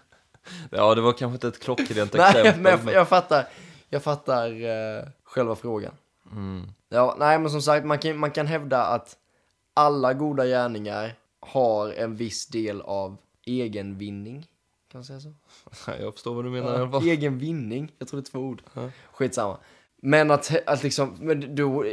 ja, 0.70 0.94
det 0.94 1.00
var 1.00 1.12
kanske 1.12 1.34
inte 1.34 1.48
ett 1.48 1.62
klockrent 1.62 2.12
Nej, 2.14 2.28
exempel. 2.28 2.62
men 2.62 2.86
jag, 2.86 2.94
jag 2.94 3.08
fattar, 3.08 3.48
jag 3.88 4.02
fattar 4.02 4.50
eh, 4.50 5.04
själva 5.24 5.56
frågan. 5.56 5.92
Mm. 6.32 6.66
Ja, 6.88 7.16
nej 7.18 7.38
men 7.38 7.50
som 7.50 7.62
sagt, 7.62 7.86
man 7.86 7.98
kan, 7.98 8.16
man 8.16 8.30
kan 8.30 8.46
hävda 8.46 8.84
att 8.84 9.16
alla 9.74 10.14
goda 10.14 10.46
gärningar 10.46 11.14
har 11.40 11.92
en 11.92 12.16
viss 12.16 12.46
del 12.46 12.80
av 12.80 13.16
egenvinning. 13.46 14.46
Kan 14.94 14.98
man 14.98 15.04
säga 15.04 15.20
så? 15.20 15.32
Jag 16.00 16.12
förstår 16.14 16.34
vad 16.34 16.44
du 16.44 16.50
menar 16.50 16.74
i 16.74 16.76
alla 16.76 16.90
fall. 16.90 17.08
Egen 17.08 17.38
vinning, 17.38 17.92
jag 17.98 18.08
tror 18.08 18.20
det 18.20 18.28
är 18.28 18.30
två 18.30 18.38
ord. 18.38 18.62
Ja. 18.74 18.90
Skitsamma. 19.12 19.58
Men 20.02 20.30
att, 20.30 20.52
att 20.66 20.82
liksom, 20.82 21.16
men 21.20 21.54
då, 21.54 21.84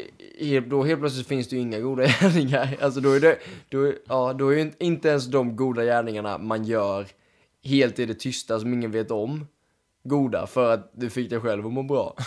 då 0.67 0.83
helt 0.83 0.99
plötsligt 0.99 1.27
finns 1.27 1.47
det 1.47 1.55
ju 1.55 1.61
inga 1.61 1.79
goda 1.79 2.03
gärningar. 2.21 2.77
Alltså 2.81 2.99
då 2.99 3.11
är 3.11 3.19
det, 3.19 3.39
då, 3.69 3.93
ja, 4.07 4.33
då 4.33 4.49
är 4.49 4.57
ju 4.57 4.73
inte- 4.79 5.09
ens 5.09 5.25
de 5.25 5.55
goda 5.55 5.83
gärningarna 5.83 6.37
man 6.37 6.65
gör 6.65 7.07
helt 7.63 7.99
i 7.99 8.05
det 8.05 8.13
tysta 8.13 8.59
som 8.59 8.73
ingen 8.73 8.91
vet 8.91 9.11
om 9.11 9.47
goda 10.03 10.47
för 10.47 10.73
att 10.73 10.91
du 10.93 11.09
fick 11.09 11.29
dig 11.29 11.39
själv 11.39 11.67
att 11.67 11.73
må 11.73 11.83
bra. 11.83 12.15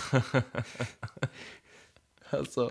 alltså, 2.30 2.70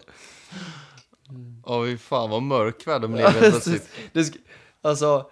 Åh, 1.63 1.85
fy 1.85 1.97
fan 1.97 2.29
vad 2.29 2.43
mörk 2.43 2.87
världen 2.87 3.11
blev 3.11 3.27
helt 3.27 3.39
plötsligt. 3.39 3.89
det, 4.13 4.33
alltså, 4.81 5.29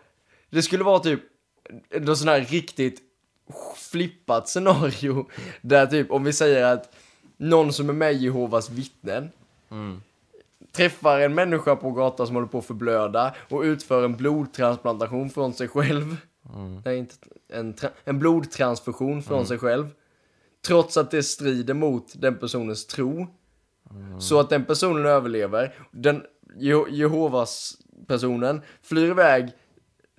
det 0.49 0.62
skulle 0.62 0.84
vara 0.84 0.99
typ 0.99 1.21
något 2.01 2.17
sån 2.17 2.27
här 2.27 2.41
riktigt 2.41 3.01
flippat 3.91 4.49
scenario 4.49 5.25
där 5.62 5.86
typ 5.86 6.12
om 6.12 6.23
vi 6.23 6.34
säger 6.34 6.63
att 6.73 6.95
någon 7.38 7.73
som 7.73 7.89
är 7.89 7.93
med 7.93 8.13
i 8.13 8.17
Jehovas 8.17 8.69
vittnen 8.69 9.29
Mm. 9.71 10.01
träffar 10.71 11.19
en 11.19 11.36
människa 11.36 11.75
på 11.75 11.91
gatan 11.91 12.27
som 12.27 12.36
håller 12.36 12.47
på 12.47 12.57
att 12.57 12.65
förblöda 12.65 13.36
och 13.49 13.62
utför 13.62 14.05
en 14.05 14.15
blodtransplantation 14.17 15.29
från 15.29 15.53
sig 15.53 15.67
själv. 15.67 16.17
Mm. 16.55 16.81
Nej, 16.86 16.97
inte 16.97 17.15
en, 17.49 17.75
en 18.03 18.19
blodtransfusion 18.19 19.23
från 19.23 19.45
sig 19.47 19.57
själv. 19.57 19.88
Trots 20.67 20.97
att 20.97 21.12
det 21.12 21.23
strider 21.23 21.73
mot 21.73 22.13
den 22.21 22.38
personens 22.38 22.88
tro. 22.88 23.27
Så 24.19 24.39
att 24.39 24.49
den 24.49 24.65
personen 24.65 25.05
överlever. 25.05 25.73
Den 25.91 26.23
Je- 26.60 26.89
Jehovas 26.89 27.77
personen 28.07 28.62
flyr 28.81 29.10
iväg 29.12 29.49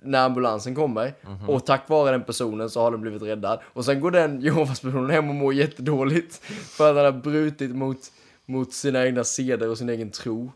när 0.03 0.25
ambulansen 0.25 0.75
kommer. 0.75 1.13
Och 1.47 1.65
tack 1.65 1.89
vare 1.89 2.11
den 2.11 2.23
personen 2.23 2.69
så 2.69 2.81
har 2.81 2.91
den 2.91 3.01
blivit 3.01 3.21
räddad. 3.21 3.59
Och 3.73 3.85
sen 3.85 3.99
går 3.99 4.11
den 4.11 4.41
Jehovas 4.41 4.79
personen 4.79 5.09
hem 5.09 5.29
och 5.29 5.35
mår 5.35 5.53
jättedåligt. 5.53 6.35
För 6.45 6.89
att 6.89 6.95
han 6.95 7.05
har 7.05 7.21
brutit 7.21 7.75
mot, 7.75 7.99
mot 8.45 8.73
sina 8.73 9.05
egna 9.05 9.23
seder 9.23 9.69
och 9.69 9.77
sin 9.77 9.89
egen 9.89 10.11
tro. 10.11 10.51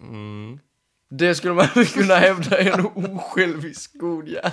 Mm. 0.00 0.58
Det 1.10 1.34
skulle 1.34 1.54
man 1.54 1.66
kunna 1.94 2.14
hävda 2.14 2.58
är 2.58 2.78
en 2.78 2.86
osjälvisk 2.86 3.98
god 3.98 4.26
gärning. 4.26 4.52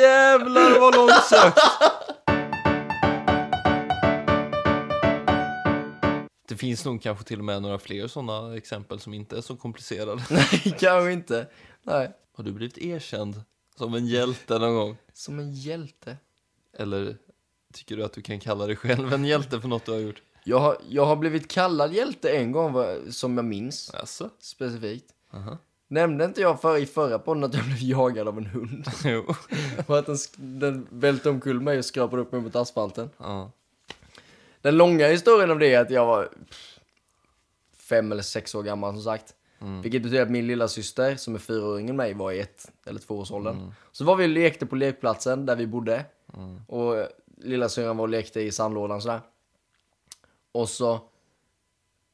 Jävlar 0.00 0.80
vad 0.80 0.96
långt 0.96 1.24
sökt! 1.30 1.58
Det 6.48 6.56
finns 6.56 6.84
nog 6.84 7.02
kanske 7.02 7.24
till 7.24 7.38
och 7.38 7.44
med 7.44 7.62
några 7.62 7.78
fler 7.78 8.08
sådana 8.08 8.56
exempel 8.56 9.00
som 9.00 9.14
inte 9.14 9.36
är 9.36 9.40
så 9.40 9.56
komplicerade. 9.56 10.22
Nej, 10.30 10.76
kanske 10.78 11.12
inte. 11.12 11.46
Nej. 11.82 12.12
Har 12.32 12.44
du 12.44 12.52
blivit 12.52 12.78
erkänd 12.78 13.42
som 13.76 13.94
en 13.94 14.06
hjälte 14.06 14.58
någon 14.58 14.74
gång? 14.74 14.96
Som 15.12 15.38
en 15.38 15.52
hjälte. 15.52 16.16
Eller 16.78 17.16
tycker 17.74 17.96
du 17.96 18.04
att 18.04 18.12
du 18.12 18.22
kan 18.22 18.40
kalla 18.40 18.66
dig 18.66 18.76
själv 18.76 19.12
en 19.12 19.24
hjälte 19.24 19.60
för 19.60 19.68
något 19.68 19.84
du 19.86 19.92
har 19.92 19.98
gjort? 19.98 20.22
Jag 20.44 20.58
har, 20.58 20.76
jag 20.88 21.06
har 21.06 21.16
blivit 21.16 21.48
kallad 21.50 21.92
hjälte 21.94 22.30
en 22.36 22.52
gång 22.52 22.74
som 23.10 23.36
jag 23.36 23.44
minns 23.44 23.90
Alltså? 23.94 24.30
specifikt. 24.38 25.14
Aha. 25.32 25.58
Nämnde 25.88 26.24
inte 26.24 26.40
jag 26.40 26.60
för, 26.60 26.76
i 26.78 26.86
förra 26.86 27.18
podden 27.18 27.44
att 27.44 27.54
jag 27.54 27.64
blev 27.64 27.78
jagad 27.82 28.28
av 28.28 28.38
en 28.38 28.46
hund? 28.46 28.84
Jo. 29.04 29.34
Och 29.86 29.98
att 29.98 30.06
den, 30.06 30.16
den 30.36 30.86
välte 30.90 31.30
omkull 31.30 31.60
mig 31.60 31.78
och 31.78 31.84
skrapade 31.84 32.22
upp 32.22 32.32
mig 32.32 32.40
mot 32.40 32.56
asfalten. 32.56 33.10
Ja. 33.18 33.50
Den 34.60 34.76
långa 34.76 35.06
historien 35.08 35.50
om 35.50 35.58
det 35.58 35.74
är 35.74 35.80
att 35.80 35.90
jag 35.90 36.06
var 36.06 36.28
fem 37.76 38.12
eller 38.12 38.22
sex 38.22 38.54
år 38.54 38.62
gammal 38.62 38.92
som 38.94 39.02
sagt. 39.02 39.34
Vilket 39.82 40.02
betyder 40.02 40.22
att 40.22 40.30
min 40.30 40.46
lilla 40.46 40.68
syster 40.68 41.16
som 41.16 41.34
är 41.34 41.38
fyra 41.38 41.66
år 41.66 41.78
yngre 41.80 41.90
än 41.90 41.96
mig 41.96 42.14
var 42.14 42.32
i 42.32 42.40
ett 42.40 42.72
eller 42.86 43.00
två 43.00 43.18
års 43.18 43.30
åldern. 43.30 43.56
Så 43.92 44.04
var 44.04 44.16
vi 44.16 44.24
och 44.24 44.28
lekte 44.28 44.66
på 44.66 44.76
lekplatsen 44.76 45.46
där 45.46 45.56
vi 45.56 45.66
bodde. 45.66 46.04
Och 46.66 47.08
lilla 47.36 47.68
syrran 47.68 47.96
var 47.96 48.02
och 48.04 48.08
lekte 48.08 48.40
i 48.40 48.52
sandlådan 48.52 49.02
sådär. 49.02 49.20
Och 50.52 50.68
så 50.68 51.00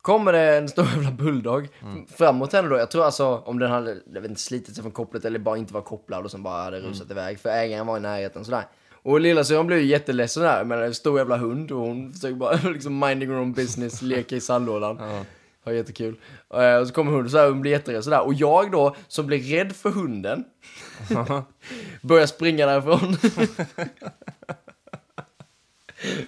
kommer 0.02 0.32
det 0.32 0.56
en 0.58 0.68
stor 0.68 0.84
jävla 0.86 1.10
bulldog 1.10 1.68
framåt 2.08 2.52
henne 2.52 2.68
då. 2.68 2.76
Jag 2.76 2.90
tror 2.90 3.04
alltså 3.04 3.26
om 3.26 3.58
den 3.58 3.70
hade, 3.70 3.96
jag 4.14 4.20
vet 4.20 4.30
inte, 4.30 4.40
slitit 4.40 4.74
sig 4.74 4.82
från 4.82 4.92
kopplet 4.92 5.24
eller 5.24 5.38
bara 5.38 5.56
inte 5.56 5.74
var 5.74 5.80
kopplad 5.80 6.24
och 6.24 6.30
sen 6.30 6.42
bara 6.42 6.62
hade 6.62 6.80
rusat 6.80 7.10
iväg. 7.10 7.38
För 7.40 7.48
ägaren 7.48 7.86
var 7.86 7.96
i 7.96 8.00
närheten 8.00 8.44
sådär. 8.44 8.64
Och 9.02 9.20
lillasyrran 9.20 9.66
blev 9.66 9.78
ju 9.78 9.86
jätteledsen 9.86 10.42
där 10.42 10.64
med 10.64 10.82
en 10.82 10.94
stor 10.94 11.18
jävla 11.18 11.36
hund 11.36 11.72
och 11.72 11.80
hon 11.80 12.12
försöker 12.12 12.34
bara 12.36 12.56
liksom 12.72 12.98
minding 12.98 13.30
her 13.30 13.40
own 13.40 13.52
business, 13.52 14.02
leka 14.02 14.36
i 14.36 14.40
sandlådan. 14.40 14.96
Ja. 15.00 15.24
Ja, 15.64 15.72
jättekul. 15.72 16.16
Eh, 16.54 16.76
Och 16.76 16.86
så 16.88 16.94
kommer 16.94 17.12
hunden 17.12 17.30
så 17.30 17.38
här 17.38 17.48
och 17.48 17.56
blir 17.56 17.72
jätterädd 17.72 18.04
sådär. 18.04 18.20
Och 18.26 18.34
jag 18.34 18.70
då, 18.70 18.96
som 19.08 19.26
blir 19.26 19.38
rädd 19.38 19.76
för 19.76 19.90
hunden, 19.90 20.44
börjar 22.02 22.26
springa 22.26 22.66
därifrån. 22.66 23.16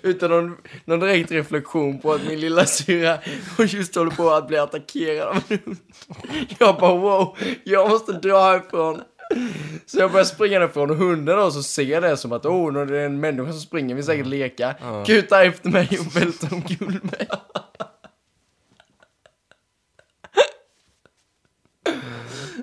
Utan 0.03 0.31
någon, 0.31 0.57
någon 0.85 1.01
direkt 1.01 1.31
reflektion 1.31 2.01
på 2.01 2.13
att 2.13 2.27
min 2.29 2.41
lilla 2.41 2.67
syra 2.67 3.19
hon 3.57 3.67
just 3.67 3.95
håller 3.95 4.11
på 4.11 4.31
att 4.31 4.49
bli 4.49 4.59
attackerad 4.59 5.29
av 5.29 5.37
en 5.49 5.59
hund. 5.65 5.77
Jag 6.59 6.77
bara 6.77 6.95
wow, 6.95 7.37
jag 7.65 7.89
måste 7.91 8.13
dra 8.13 8.41
härifrån. 8.41 9.03
Så 9.87 9.99
jag 9.99 10.13
börjar 10.13 10.25
springa 10.25 10.59
därifrån 10.59 10.91
och 10.91 10.97
hunden 10.97 11.37
då 11.37 11.51
så 11.51 11.63
ser 11.63 12.01
det 12.01 12.17
som 12.17 12.33
att 12.33 12.47
oh, 12.47 12.73
nu 12.73 12.81
är 12.81 12.87
det 12.87 13.01
en 13.03 13.21
människa 13.21 13.53
som 13.53 13.61
springer, 13.61 13.95
vi 13.95 14.03
säkert 14.03 14.27
leka. 14.27 14.75
Kutar 15.07 15.45
efter 15.45 15.69
mig 15.71 15.89
och 16.01 16.17
välter 16.17 16.55
omkull 16.55 17.01
mig. 17.03 17.29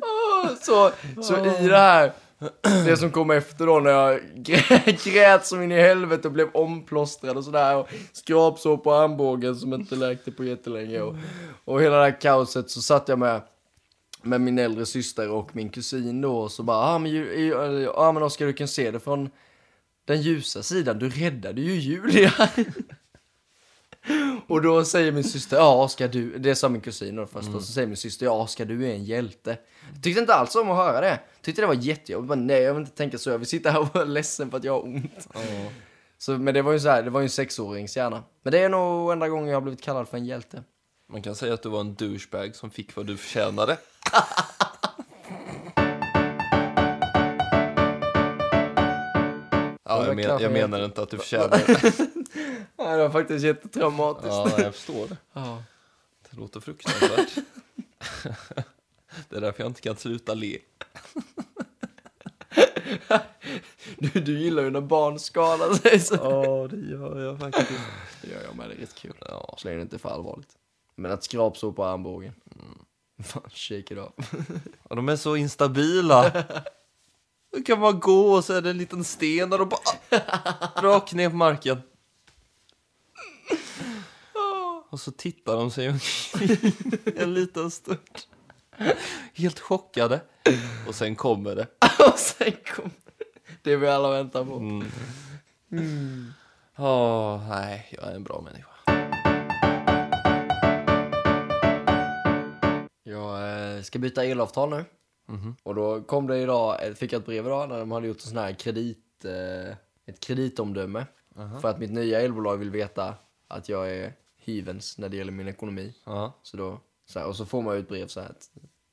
Åh, 0.02 0.47
så, 0.66 0.92
så 1.22 1.46
i 1.46 1.68
det 1.68 1.78
här, 1.78 2.14
det 2.86 2.98
som 2.98 3.12
kom 3.12 3.32
efter 3.32 3.66
då 3.66 3.80
när 3.80 3.92
jag 3.92 4.22
grät, 5.04 5.46
som 5.46 5.62
in 5.62 5.72
i 5.72 5.82
helvete 5.82 6.28
och 6.28 6.34
blev 6.34 6.50
omplåstrad 6.54 7.38
och 7.38 7.44
sådär 7.44 7.76
och 7.76 7.90
skrapsår 8.14 8.78
på 8.78 8.94
armbågen 8.94 9.56
som 9.56 9.74
inte 9.74 9.96
läkte 9.96 10.32
på 10.32 10.44
jättelänge 10.44 11.02
och, 11.02 11.16
och 11.66 11.82
hela 11.82 11.98
det 11.98 12.04
här 12.04 12.22
kaoset 12.22 12.70
så 12.70 12.82
satt 12.82 13.10
jag 13.10 13.20
med 13.20 13.42
med 14.22 14.42
min 14.42 14.60
äldre 14.60 14.86
syster 14.86 15.30
och 15.30 15.56
min 15.56 15.70
kusin 15.70 16.22
då 16.22 16.38
och 16.38 16.52
så 16.52 16.64
bara, 16.64 16.78
ah, 16.78 17.00
men, 17.00 17.12
ah, 17.96 18.12
men 18.12 18.24
Oskar 18.24 18.46
du 18.46 18.54
kan 18.54 18.68
se 18.68 18.92
det 18.92 19.00
från 19.00 19.30
den 20.06 20.22
ljusa 20.22 20.64
sidan, 20.64 21.00
du 21.00 21.10
räddade 21.10 21.62
ju 21.62 21.74
Julia. 21.74 22.34
och 24.48 24.62
då 24.62 24.86
säger 24.86 25.12
min 25.12 25.24
syster, 25.24 25.58
ja 25.58 25.84
Oskar 25.84 26.08
du, 26.08 26.38
det 26.38 26.56
sa 26.56 26.70
min 26.70 26.82
kusin 26.82 27.16
då 27.16 27.26
först, 27.26 27.50
och 27.56 27.62
så 27.62 27.74
säger 27.74 27.88
min 27.88 27.98
syster, 27.98 28.26
ja 28.26 28.32
Oskar 28.32 28.66
du 28.66 28.86
är 28.86 28.94
en 28.94 29.04
hjälte. 29.04 29.58
Tyckte 30.04 30.22
inte 30.22 30.34
alls 30.34 30.56
om 30.56 30.72
att 30.72 30.78
höra 30.78 31.02
det. 31.02 31.20
Tyckte 31.42 31.62
det 31.62 31.68
var 31.68 31.74
jättejobbigt, 31.74 32.28
bara, 32.28 32.36
nej 32.36 32.62
jag 32.62 32.74
vill 32.74 32.82
inte 32.82 32.98
tänka 32.98 33.18
så, 33.18 33.30
jag 33.30 33.38
vill 33.38 33.48
sitta 33.48 33.72
här 33.72 33.80
och 33.80 33.96
vara 33.96 34.06
ledsen 34.06 34.52
för 34.52 34.58
att 34.58 34.64
jag 34.64 34.74
har 34.74 34.84
ont. 34.84 35.28
Ja. 35.34 35.40
Så, 36.18 36.32
men 36.32 36.54
det 36.54 36.62
var 36.62 36.72
ju 36.72 36.80
så 36.80 36.90
här, 36.90 37.04
det 37.04 37.10
var 37.10 37.20
ju 37.20 37.24
en 37.24 37.30
sexårings 37.30 37.98
hjärna. 37.98 38.24
Men 38.44 38.52
det 38.52 38.60
är 38.60 38.70
nog 38.70 39.12
enda 39.12 39.30
gången 39.30 39.48
jag 39.48 39.56
har 39.56 39.62
blivit 39.62 39.82
kallad 39.82 40.08
för 40.08 40.18
en 40.18 40.26
hjälte. 40.26 40.64
Man 41.12 41.22
kan 41.22 41.36
säga 41.36 41.54
att 41.54 41.64
du 41.64 41.70
var 41.70 41.80
en 41.80 41.96
douchebag 41.96 42.56
som 42.56 42.72
fick 42.72 42.96
vad 42.96 43.06
du 43.06 43.18
förtjänade. 43.18 43.78
Ja, 49.90 50.06
jag, 50.06 50.16
men, 50.16 50.42
jag 50.42 50.52
menar 50.52 50.86
inte 50.86 51.02
att 51.02 51.10
du 51.10 51.18
förtjänade 51.18 51.64
det. 51.68 52.08
Ja, 52.78 52.96
det 52.96 53.04
var 53.04 53.10
faktiskt 53.10 53.46
jättetraumatiskt. 53.46 54.28
Ja, 54.28 54.52
jag 54.62 54.76
förstår 54.76 55.08
det. 55.08 55.18
Ja. 55.34 55.64
Det 56.32 56.38
låter 56.38 56.60
fruktansvärt. 56.60 57.36
Det 59.30 59.36
är 59.38 59.42
därför 59.42 59.64
jag 59.64 59.70
inte 59.70 59.82
kan 59.82 59.96
sluta 59.98 60.34
le. 60.34 60.58
Du, 63.98 64.20
du 64.22 64.40
gillar 64.40 64.64
ju 64.64 64.70
när 64.70 64.82
barn 64.82 65.20
skadar 65.20 65.74
sig 65.74 66.00
så. 66.00 66.16
Ja, 66.16 66.68
det 66.78 66.92
gör 66.92 67.20
jag 67.26 67.40
faktiskt. 67.40 67.72
Det 68.22 68.28
gör 68.32 68.44
jag 68.44 68.56
med, 68.56 68.70
det 68.70 68.76
är 68.76 68.80
rätt 68.80 68.96
kul. 68.96 69.14
Ja, 69.20 69.56
Så 69.58 69.68
länge 69.68 69.78
det 69.78 69.82
inte 69.82 69.96
är 69.96 70.00
för 70.00 70.10
allvarligt. 70.10 70.50
Men 70.96 71.12
att 71.12 71.24
skrapsår 71.24 71.72
på 71.72 71.86
armbågen. 71.86 72.34
Fan, 73.24 73.50
shake 73.50 73.94
it 73.94 74.00
off. 74.00 74.34
och 74.84 74.96
de 74.96 75.10
är 75.10 75.16
så 75.16 75.36
instabila. 75.36 76.44
Du 77.52 77.64
kan 77.64 77.80
bara 77.80 77.92
gå 77.92 78.34
och 78.34 78.44
så 78.46 78.54
är 78.54 78.62
det 78.62 78.70
en 78.70 78.78
liten 78.78 79.04
sten 79.04 79.54
och 79.54 79.68
bara 79.68 79.80
rakt 80.82 81.14
ner 81.14 81.30
på 81.30 81.36
marken. 81.36 81.82
Och 84.98 85.02
så 85.02 85.12
tittar 85.12 85.56
de 85.58 85.72
sig 85.72 85.90
omkring 85.90 86.74
en 87.18 87.34
liten 87.34 87.72
stund. 87.72 88.00
Helt 89.34 89.60
chockade. 89.60 90.22
Och 90.88 90.96
sen 90.96 91.16
kommer 91.16 91.56
det. 91.56 91.68
Och 92.14 92.20
sen 92.20 92.54
kom 92.76 92.92
det 93.62 93.76
vi 93.76 93.88
alla 93.88 94.12
väntar 94.12 94.46
på. 94.46 94.56
Mm. 95.72 96.34
Åh, 96.78 97.50
nej, 97.50 97.88
jag 97.92 98.04
är 98.04 98.16
en 98.16 98.24
bra 98.24 98.42
människa. 98.42 98.70
Jag 103.04 103.76
eh, 103.76 103.82
ska 103.82 104.00
byta 104.00 104.26
elavtal 104.26 104.70
nu. 104.70 104.86
Mhm. 105.28 105.56
Och 105.64 105.76
då 105.76 106.02
kom 106.02 106.28
det 106.28 106.38
idag, 106.38 106.88
eh, 106.88 106.94
fick 106.94 107.14
jag 107.14 107.20
ett 107.20 107.26
brev 107.26 107.46
idag 107.46 107.70
när 107.70 107.80
de 107.80 107.92
hade 107.92 108.08
gjort 108.08 108.22
en 108.22 108.30
sån 108.30 108.38
här 108.38 108.54
kredit, 108.54 109.26
eh, 109.26 109.76
ett 110.06 110.20
kreditomdöme. 110.20 111.06
För 111.62 111.68
att 111.70 111.80
mitt 111.80 111.92
nya 111.92 112.22
elbolag 112.22 112.58
vill 112.58 112.70
veta 112.70 113.16
att 113.48 113.70
jag 113.70 113.92
är 113.92 114.14
hyvens 114.48 114.98
när 114.98 115.10
det 115.10 115.18
gäller 115.18 115.32
min 115.32 115.48
ekonomi. 115.48 115.94
Ja. 116.04 116.34
Så 116.44 116.58
då, 116.58 116.80
så 117.06 117.20
här, 117.20 117.28
och 117.28 117.36
så 117.36 117.46
får 117.46 117.62
man 117.62 117.76
ju 117.76 117.80
ett 117.82 117.88
brev 117.88 118.08
så 118.08 118.20
här 118.20 118.30
att, 118.30 118.50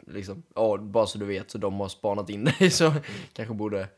liksom, 0.06 0.42
ja, 0.54 0.76
bara 0.78 1.06
så 1.06 1.18
du 1.18 1.24
vet, 1.24 1.50
så 1.50 1.58
de 1.58 1.80
har 1.80 1.88
spanat 1.88 2.30
in 2.30 2.44
dig 2.44 2.70
så 2.70 2.92
kanske 3.32 3.54
borde 3.54 3.88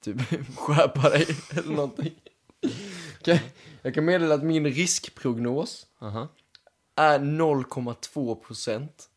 typ 0.00 0.16
skärpa 0.58 1.08
dig 1.08 1.26
eller 1.56 1.74
någonting. 1.74 2.14
Jag 3.82 3.94
kan 3.94 4.04
meddela 4.04 4.34
att 4.34 4.42
min 4.42 4.66
riskprognos 4.66 5.86
Aha. 5.98 6.28
är 6.96 7.18
0,2 7.18 8.34
procent. 8.34 9.08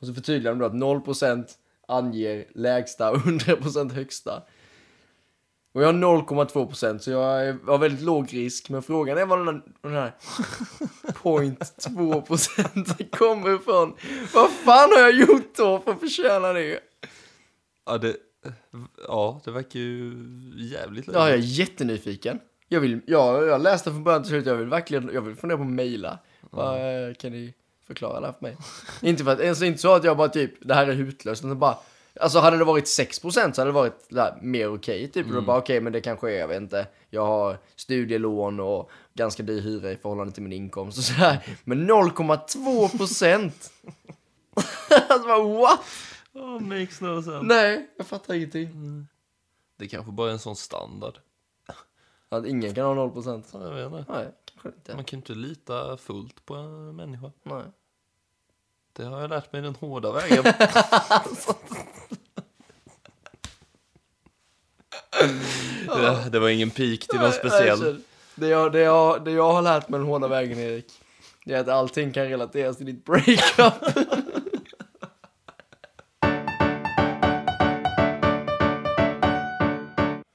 Och 0.00 0.06
så 0.06 0.14
förtydligar 0.14 0.52
de 0.52 0.58
då 0.58 0.66
att 0.66 0.74
0 0.74 1.00
procent 1.00 1.58
anger 1.88 2.46
lägsta 2.54 3.10
och 3.10 3.16
100 3.16 3.56
procent 3.56 3.92
högsta. 3.92 4.42
Och 5.72 5.82
jag 5.82 5.86
har 5.86 5.92
0,2 5.92 6.66
procent 6.66 7.02
så 7.02 7.10
jag 7.10 7.18
har 7.66 7.78
väldigt 7.78 8.02
låg 8.04 8.34
risk. 8.34 8.68
Men 8.70 8.82
frågan 8.82 9.18
är 9.18 9.26
var 9.26 9.44
den, 9.44 9.62
den 9.82 9.92
här 9.92 10.12
0,2 11.22 12.20
procent 12.22 13.10
kommer 13.18 13.54
ifrån. 13.54 13.94
Vad 14.34 14.50
fan 14.50 14.90
har 14.90 14.98
jag 15.00 15.12
gjort 15.12 15.56
då 15.56 15.78
för 15.80 15.90
att 15.92 16.00
förtjäna 16.00 16.52
det? 16.52 16.80
Ja, 17.86 17.98
det, 17.98 18.16
ja, 19.08 19.40
det 19.44 19.50
verkar 19.50 19.78
ju 19.80 20.14
jävligt 20.56 21.06
Ja, 21.06 21.12
jag 21.28 21.30
är 21.30 21.36
jättenyfiken. 21.42 22.40
Jag, 22.68 22.80
vill, 22.80 23.00
ja, 23.06 23.42
jag 23.44 23.62
läste 23.62 23.90
från 23.90 24.04
början 24.04 24.22
till 24.22 24.28
slut, 24.30 24.46
jag 24.46 24.54
vill 24.56 24.68
verkligen, 24.68 25.10
jag 25.14 25.22
vill 25.22 25.36
fundera 25.36 25.58
på 25.58 25.64
att 25.64 25.70
mejla. 25.70 26.18
Vad, 26.50 26.74
eh, 27.08 27.14
Kan 27.14 27.32
ni 27.32 27.54
förklara 27.86 28.20
det 28.20 28.26
här 28.26 28.32
för 28.32 28.42
mig? 28.42 28.56
inte 29.00 29.24
för 29.24 29.30
att, 29.32 29.48
alltså 29.48 29.64
inte 29.64 29.80
så 29.80 29.94
att 29.94 30.04
jag 30.04 30.16
bara 30.16 30.28
typ, 30.28 30.52
det 30.60 30.74
här 30.74 30.86
är 30.86 30.92
hutlöst, 30.92 31.44
utan 31.44 31.58
bara, 31.58 31.78
alltså 32.20 32.38
hade 32.38 32.56
det 32.58 32.64
varit 32.64 32.84
6% 32.84 33.52
så 33.52 33.60
hade 33.60 33.64
det 33.64 33.72
varit 33.72 34.08
där, 34.08 34.38
mer 34.42 34.74
okej, 34.74 35.08
typ. 35.08 35.26
Och 35.26 35.32
då 35.32 35.40
bara 35.42 35.58
okej, 35.58 35.80
men 35.80 35.92
det 35.92 36.00
kanske 36.00 36.30
är, 36.30 36.38
jag 36.38 36.48
vet 36.48 36.62
inte, 36.62 36.86
jag 37.10 37.26
har 37.26 37.58
studielån 37.76 38.60
och 38.60 38.90
ganska 39.14 39.42
dyr 39.42 39.60
hyra 39.60 39.92
i 39.92 39.96
förhållande 39.96 40.32
till 40.32 40.42
min 40.42 40.52
inkomst 40.52 40.98
och 40.98 41.04
sådär. 41.04 41.56
Men 41.64 41.90
0,2%! 41.90 43.50
alltså 45.08 45.28
bara, 45.28 45.42
what? 45.42 45.80
Oh, 46.32 46.60
makes 46.60 47.00
no 47.00 47.22
sense. 47.22 47.40
Nej, 47.42 47.90
jag 47.96 48.06
fattar 48.06 48.34
ingenting. 48.34 49.06
Det 49.78 49.88
kanske 49.88 50.12
bara 50.12 50.28
är 50.28 50.32
en 50.32 50.38
sån 50.38 50.56
standard. 50.56 51.18
Att 52.28 52.46
ingen 52.46 52.74
kan 52.74 52.86
ha 52.86 52.94
0%. 52.94 53.44
Ja, 53.52 53.78
Jag 53.78 53.90
vet 53.90 54.00
inte. 54.00 54.12
Nej, 54.12 54.32
kanske 54.52 54.68
inte. 54.68 54.94
Man 54.94 55.04
kan 55.04 55.18
inte 55.18 55.34
lita 55.34 55.96
fullt 55.96 56.46
på 56.46 56.54
en 56.54 56.96
människa. 56.96 57.32
Nej. 57.42 57.62
Det 58.92 59.04
har 59.04 59.20
jag 59.20 59.30
lärt 59.30 59.52
mig 59.52 59.62
den 59.62 59.74
hårda 59.74 60.12
vägen. 60.12 60.42
det, 65.86 66.30
det 66.30 66.38
var 66.38 66.48
ingen 66.48 66.70
pik 66.70 67.08
till 67.08 67.20
någon 67.20 67.32
speciell. 67.32 68.02
Det, 68.34 68.48
jag, 68.48 68.72
det, 68.72 68.80
jag, 68.80 69.24
det 69.24 69.30
jag 69.30 69.52
har 69.52 69.62
lärt 69.62 69.88
mig 69.88 70.00
den 70.00 70.06
hårda 70.06 70.28
vägen, 70.28 70.58
Erik, 70.58 70.92
det 71.44 71.54
är 71.54 71.60
att 71.60 71.68
allting 71.68 72.12
kan 72.12 72.28
relateras 72.28 72.76
till 72.76 72.86
ditt 72.86 73.04
breakup. 73.04 73.74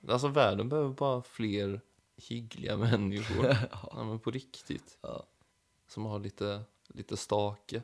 Alltså 0.10 0.28
världen 0.28 0.70
behöver 0.70 0.90
bara 0.90 1.22
fler 1.22 1.82
hyggliga 2.18 2.78
människor. 2.78 3.46
ja, 3.72 4.04
men 4.04 4.20
på 4.20 4.32
riktigt. 4.32 4.98
Ja. 5.02 5.24
Som 5.88 6.06
har 6.06 6.20
lite, 6.20 6.62
lite 6.88 7.18
stake. 7.18 7.82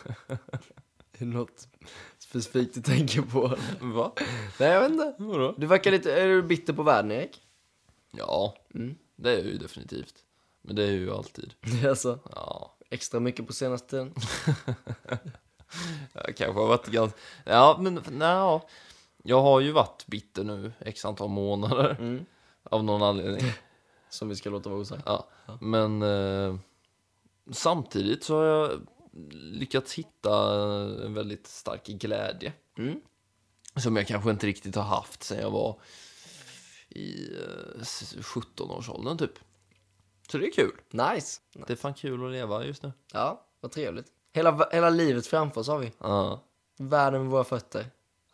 Är 1.12 1.18
det 1.18 1.24
något 1.24 1.68
specifikt 2.18 2.74
du 2.74 2.82
tänker 2.82 3.22
på? 3.22 3.56
Va? 3.80 4.12
Nej, 4.60 4.68
jag 4.70 4.80
vet 4.80 4.90
inte. 4.90 5.14
Vadå? 5.18 5.54
Du 5.58 5.66
verkar 5.66 5.90
lite, 5.90 6.12
är 6.20 6.26
du 6.28 6.42
bitter 6.42 6.72
på 6.72 6.82
världen, 6.82 7.10
Erik? 7.12 7.42
Ja, 8.10 8.56
Mm. 8.74 8.94
det 9.16 9.30
är 9.30 9.36
jag 9.36 9.46
ju 9.46 9.58
definitivt. 9.58 10.14
Men 10.62 10.76
det 10.76 10.82
är 10.82 10.86
jag 10.86 10.94
ju 10.96 11.12
alltid. 11.12 11.54
Alltså, 11.88 12.18
Ja, 12.34 12.76
extra 12.90 13.20
mycket 13.20 13.46
på 13.46 13.52
senaste 13.52 13.88
tiden. 13.88 14.14
jag 16.12 16.36
kanske 16.36 16.60
har 16.60 16.66
varit 16.68 16.86
ganska... 16.86 17.18
Ja, 17.44 17.76
men 17.80 18.00
nej. 18.10 18.60
Jag 19.24 19.42
har 19.42 19.60
ju 19.60 19.72
varit 19.72 20.06
bitter 20.06 20.44
nu 20.44 20.72
x 20.80 21.04
antal 21.04 21.28
månader. 21.28 21.96
Mm. 22.00 22.24
Av 22.62 22.84
någon 22.84 23.02
anledning. 23.02 23.52
Som 24.08 24.28
vi 24.28 24.36
ska 24.36 24.50
låta 24.50 24.70
vara 24.70 24.80
osagt. 24.80 25.02
Ja, 25.06 25.28
men 25.60 26.02
eh, 26.02 26.56
samtidigt 27.50 28.24
så 28.24 28.36
har 28.36 28.44
jag 28.44 28.70
lyckats 29.30 29.94
hitta 29.94 30.54
en 31.04 31.14
väldigt 31.14 31.46
stark 31.46 31.86
glädje. 31.86 32.52
Mm. 32.78 33.00
Som 33.76 33.96
jag 33.96 34.06
kanske 34.06 34.30
inte 34.30 34.46
riktigt 34.46 34.74
har 34.74 34.82
haft 34.82 35.22
sen 35.22 35.38
jag 35.38 35.50
var 35.50 35.80
i 36.88 37.36
eh, 37.36 37.82
17-årsåldern 37.82 39.18
typ. 39.18 39.38
Så 40.30 40.38
det 40.38 40.46
är 40.46 40.52
kul. 40.52 40.72
Nice. 40.90 41.40
Det 41.66 41.72
är 41.72 41.76
fan 41.76 41.94
kul 41.94 42.26
att 42.26 42.32
leva 42.32 42.64
just 42.64 42.82
nu. 42.82 42.92
Ja, 43.12 43.46
vad 43.60 43.72
trevligt. 43.72 44.06
Hela, 44.32 44.68
hela 44.72 44.90
livet 44.90 45.26
framför 45.26 45.60
oss 45.60 45.68
har 45.68 45.78
vi. 45.78 45.92
Ja, 45.98 46.40
Världen 46.78 47.22
med 47.22 47.30
våra 47.30 47.44
fötter. 47.44 47.86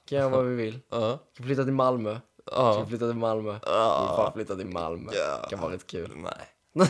Kan 0.05 0.19
göra 0.19 0.29
vad 0.29 0.45
vi 0.45 0.57
vill. 0.57 0.81
ja, 0.91 1.19
Kan 1.35 1.47
flytta 1.47 1.65
till 1.65 1.73
Malmö. 1.73 2.21
Ja. 2.45 2.81
vi 2.81 2.87
flytta 2.87 3.07
till 3.07 3.19
Malmö? 3.19 3.59
Ja. 3.63 4.15
Fan 4.17 4.33
flytta 4.33 4.57
till 4.57 4.67
Malmö. 4.67 5.13
Ja. 5.15 5.47
Kan 5.51 5.61
vara 5.61 5.73
rätt 5.73 5.87
kul. 5.87 6.13
Nej. 6.17 6.49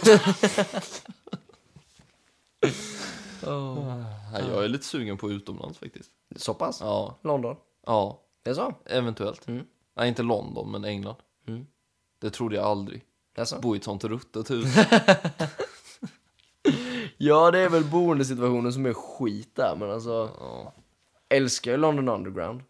Oh. 3.47 4.03
Nej, 4.33 4.43
Jag 4.49 4.65
är 4.65 4.69
lite 4.69 4.85
sugen 4.85 5.17
på 5.17 5.31
utomlands 5.31 5.79
faktiskt. 5.79 6.11
Så 6.37 6.55
pass? 6.55 6.81
Ja, 6.81 7.19
London? 7.23 7.57
ja, 7.87 8.21
Det 8.43 8.51
är 8.51 8.55
så? 8.55 8.75
eventuellt. 8.85 9.49
Mm. 9.49 9.65
Nej, 9.97 10.09
inte 10.09 10.23
London, 10.23 10.71
men 10.71 10.85
England. 10.85 11.17
Mm. 11.49 11.67
Det 12.21 12.31
trodde 12.31 12.57
jag 12.57 12.65
aldrig. 12.65 13.05
Det 13.35 13.41
är 13.41 13.45
så? 13.45 13.59
Bo 13.61 13.75
i 13.75 13.79
ett 13.79 13.85
sånt 13.85 14.05
ruttet 14.05 14.51
hus. 14.51 14.75
Ja, 17.21 17.51
det 17.51 17.59
är 17.59 17.69
väl 17.69 17.85
boendesituationen 17.85 18.73
som 18.73 18.87
är 18.87 18.93
skit 18.93 19.55
där, 19.57 19.77
men 19.77 19.91
alltså... 19.91 20.31
Ja, 20.41 20.73
Älskar 21.29 21.71
ju 21.71 21.77
London 21.77 22.09
Underground. 22.09 22.63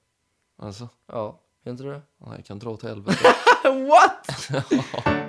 alltså. 0.63 0.89
Ja, 1.07 1.41
gör 1.65 1.73
inte 1.73 1.83
du 1.85 1.91
det? 1.91 2.03
Ja, 2.25 2.37
Jag 2.37 2.45
kan 2.45 2.59
dra 2.59 2.71
åt 2.71 2.83
helvete. 2.83 3.19
What? 3.65 4.49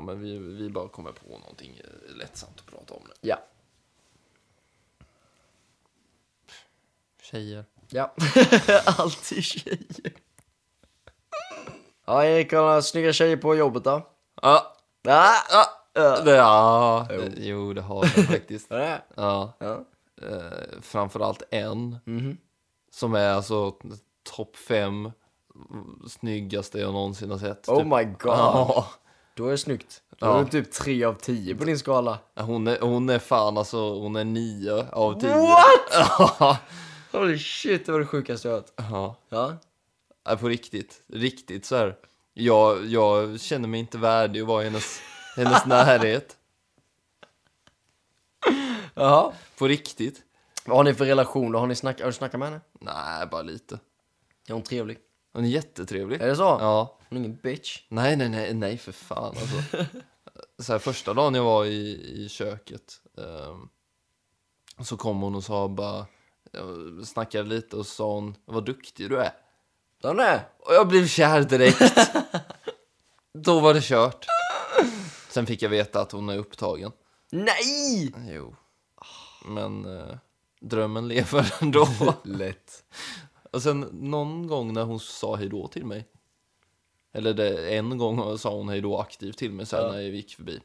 Ja, 0.00 0.04
men 0.04 0.20
vi, 0.20 0.38
vi 0.38 0.70
bara 0.70 0.88
kommer 0.88 1.12
på 1.12 1.38
någonting 1.38 1.80
eh, 1.84 2.16
lättsamt 2.16 2.58
att 2.60 2.66
prata 2.66 2.94
om 2.94 3.02
nu. 3.06 3.12
Ja. 3.20 3.38
Tjejer. 7.22 7.64
Ja. 7.88 8.14
Alltid 8.98 9.44
tjejer. 9.44 9.78
Ja, 12.06 12.24
Erik 12.24 12.52
har 12.52 12.60
några 12.60 12.82
snygga 12.82 13.12
tjejer 13.12 13.36
på 13.36 13.54
jobbet 13.54 13.84
då? 13.84 14.06
Ja, 14.42 14.76
Ja, 15.02 15.32
ja, 15.50 15.64
ja. 15.94 16.22
ja 16.26 17.06
Jo. 17.10 17.20
det, 17.20 17.32
jo, 17.36 17.72
det 17.72 17.82
har 17.82 18.04
jag 18.16 18.26
faktiskt. 18.26 18.68
Det? 18.68 19.02
Ja, 19.14 19.52
Ja. 19.58 19.84
eh, 20.22 20.80
framförallt 20.82 21.42
en 21.50 21.98
Mhm. 22.04 22.36
som 22.90 23.14
är 23.14 23.30
alltså 23.32 23.74
topp 24.22 24.56
fem 24.56 25.10
snyggaste 26.08 26.78
jag 26.78 26.92
någonsin 26.92 27.30
har 27.30 27.38
sett. 27.38 27.68
Oh 27.68 27.76
typ. 27.78 27.86
my 27.86 28.04
god. 28.04 28.18
Ja. 28.38 28.86
Då 29.40 29.46
är 29.46 29.50
det 29.50 29.58
snyggt. 29.58 30.02
Då 30.10 30.26
Ja. 30.26 30.40
är 30.40 30.44
det 30.44 30.50
typ 30.50 30.72
3 30.72 31.04
av 31.04 31.14
10 31.14 31.54
på 31.54 31.64
din 31.64 31.78
skala. 31.78 32.18
Hon 32.34 32.66
är, 32.66 32.80
hon 32.80 33.08
är 33.08 33.18
fan 33.18 33.58
alltså, 33.58 33.98
hon 33.98 34.16
är 34.16 34.24
nio 34.24 34.86
av 34.92 35.20
tio. 35.20 35.34
What? 35.36 35.64
Ja. 36.40 36.58
Holy 37.12 37.38
shit, 37.38 37.86
det 37.86 37.92
var 37.92 37.98
det 38.00 38.06
sjukaste 38.06 38.48
jag 38.48 38.54
hört. 38.54 38.72
Ja. 38.76 39.16
Ja. 39.28 39.56
Ja, 40.24 40.36
på 40.36 40.48
riktigt. 40.48 41.02
Riktigt 41.12 41.66
så 41.66 41.76
här. 41.76 41.96
Jag, 42.34 42.86
jag 42.86 43.40
känner 43.40 43.68
mig 43.68 43.80
inte 43.80 43.98
värdig 43.98 44.40
att 44.40 44.46
vara 44.46 44.62
i 44.62 44.64
hennes, 44.64 45.00
hennes 45.36 45.66
närhet. 45.66 46.36
Jaha. 48.94 49.32
På 49.58 49.66
riktigt. 49.68 50.22
Vad 50.64 50.76
har 50.76 50.84
ni 50.84 50.94
för 50.94 51.04
relation 51.04 51.52
då? 51.52 51.58
Har, 51.58 51.66
ni 51.66 51.74
snack, 51.74 52.00
har 52.00 52.06
du 52.06 52.12
snackat 52.12 52.38
med 52.40 52.48
henne? 52.48 52.60
Nej, 52.80 53.26
bara 53.26 53.42
lite. 53.42 53.78
Är 54.48 54.52
hon 54.52 54.62
trevlig? 54.62 54.98
Hon 55.32 55.44
är 55.44 55.48
jättetrevlig. 55.48 56.20
Är 56.22 56.26
det 56.28 56.36
så? 56.36 56.42
Ja. 56.42 56.96
Hon 57.10 57.18
är 57.18 57.24
ingen 57.24 57.36
bitch? 57.36 57.82
Nej, 57.88 58.16
nej, 58.16 58.28
nej, 58.28 58.54
nej 58.54 58.78
för 58.78 58.92
fan 58.92 59.36
alltså. 59.36 59.86
så 60.58 60.72
här, 60.72 60.78
första 60.78 61.14
dagen 61.14 61.34
jag 61.34 61.44
var 61.44 61.64
i, 61.64 62.12
i 62.24 62.28
köket 62.28 63.00
ehm, 63.18 63.68
så 64.84 64.96
kom 64.96 65.20
hon 65.20 65.34
och 65.34 65.44
sa 65.44 65.68
bara, 65.68 66.06
jag 66.52 67.06
snackade 67.06 67.48
lite 67.48 67.76
och 67.76 67.86
sa 67.86 68.14
hon, 68.14 68.36
vad 68.44 68.64
duktig 68.64 69.10
du 69.10 69.20
är. 69.20 69.32
Ja, 70.02 70.12
nej. 70.12 70.40
Och 70.58 70.74
jag 70.74 70.88
blev 70.88 71.06
kär 71.06 71.42
direkt. 71.42 71.80
Då 73.32 73.60
var 73.60 73.74
det 73.74 73.84
kört. 73.84 74.26
Sen 75.28 75.46
fick 75.46 75.62
jag 75.62 75.70
veta 75.70 76.00
att 76.00 76.12
hon 76.12 76.28
är 76.28 76.38
upptagen. 76.38 76.92
Nej! 77.30 78.14
Jo. 78.28 78.56
Men 79.46 79.98
eh, 79.98 80.16
drömmen 80.60 81.08
lever 81.08 81.54
ändå. 81.60 81.88
Lätt. 82.24 82.84
Och 83.50 83.62
sen 83.62 83.80
någon 83.92 84.46
gång 84.46 84.72
när 84.72 84.84
hon 84.84 85.00
sa 85.00 85.36
hej 85.36 85.48
då 85.48 85.68
till 85.68 85.86
mig. 85.86 86.08
Eller 87.12 87.34
det, 87.34 87.74
en 87.76 87.98
gång 87.98 88.38
sa 88.38 88.54
hon 88.54 88.68
hej 88.68 88.80
då 88.80 88.98
aktivt 88.98 89.38
till 89.38 89.52
mig 89.52 89.66
sen 89.66 89.82
Ja. 89.82 89.92
när 89.92 90.00
jag 90.00 90.10
gick 90.10 90.34
förbi. 90.34 90.60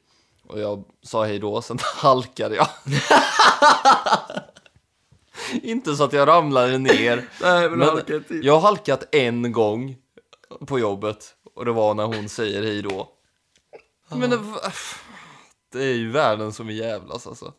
Och 0.47 0.59
jag 0.59 0.83
sa 1.03 1.25
hej 1.25 1.39
då, 1.39 1.61
sen 1.61 1.77
halkade 1.95 2.55
jag. 2.55 2.67
Inte 5.63 5.95
så 5.95 6.03
att 6.03 6.13
jag 6.13 6.27
ramlade 6.27 6.77
ner. 6.77 7.29
Nej, 7.41 7.69
men, 7.69 7.79
Men 7.79 8.03
till. 8.23 8.45
jag 8.45 8.53
har 8.53 8.61
halkat 8.61 9.15
en 9.15 9.51
gång 9.51 9.97
på 10.67 10.79
jobbet. 10.79 11.35
Och 11.55 11.65
det 11.65 11.71
var 11.71 11.93
när 11.93 12.03
hon 12.05 12.29
säger 12.29 12.63
hej 12.63 12.81
då. 12.81 13.09
Men 14.09 14.29
det, 14.29 14.39
det 15.71 15.83
är 15.83 15.93
ju 15.93 16.11
världen 16.11 16.53
som 16.53 16.69
är 16.69 16.73
jävlas 16.73 17.27
alltså. 17.27 17.53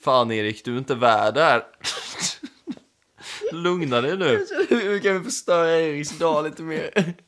Fan 0.00 0.30
Erik, 0.32 0.64
du 0.64 0.74
är 0.74 0.78
inte 0.78 0.94
värd 0.94 1.34
det 1.34 1.42
här. 1.44 1.64
Lugna 3.52 4.00
dig 4.00 4.16
nu. 4.16 4.46
Hur 4.68 4.98
kan 4.98 5.18
vi 5.18 5.24
förstöra 5.24 5.80
Eriks 5.80 6.18
dag 6.18 6.44
lite 6.44 6.62
mer? 6.62 7.14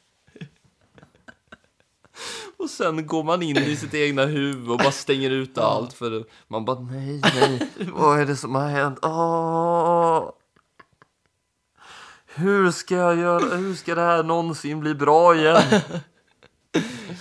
Och 2.56 2.70
sen 2.70 3.06
går 3.06 3.24
man 3.24 3.42
in 3.42 3.56
i 3.56 3.76
sitt 3.76 3.94
egna 3.94 4.24
huvud 4.24 4.70
och 4.70 4.78
bara 4.78 4.92
stänger 4.92 5.30
ut 5.30 5.58
allt. 5.58 5.92
För 5.92 6.24
man 6.48 6.64
bara 6.64 6.80
nej, 6.80 7.20
nej, 7.34 7.68
vad 7.92 8.20
är 8.20 8.26
det 8.26 8.36
som 8.36 8.54
har 8.54 8.68
hänt? 8.68 8.98
Åh. 9.02 10.30
Hur 12.26 12.70
ska 12.70 12.96
jag 12.96 13.18
göra? 13.18 13.56
Hur 13.56 13.74
ska 13.74 13.94
det 13.94 14.00
här 14.00 14.22
någonsin 14.22 14.80
bli 14.80 14.94
bra 14.94 15.34
igen? 15.34 15.62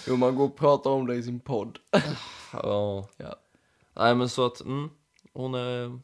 Jo, 0.08 0.16
man 0.16 0.36
går 0.36 0.46
och 0.46 0.58
pratar 0.58 0.90
om 0.90 1.08
det 1.08 1.16
i 1.16 1.24
sin 1.24 1.40
podd. 1.40 1.78
Ja. 2.54 3.08
Ja. 3.18 3.36
Nej 3.96 4.16
men 4.16 4.30
så 4.30 4.46
att, 4.46 4.62
mm, 4.62 4.90
hon 5.34 5.54
är... 5.54 6.00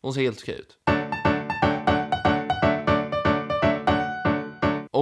Hon 0.00 0.14
ser 0.14 0.20
helt 0.20 0.40
okej 0.42 0.58
ut. 0.60 0.78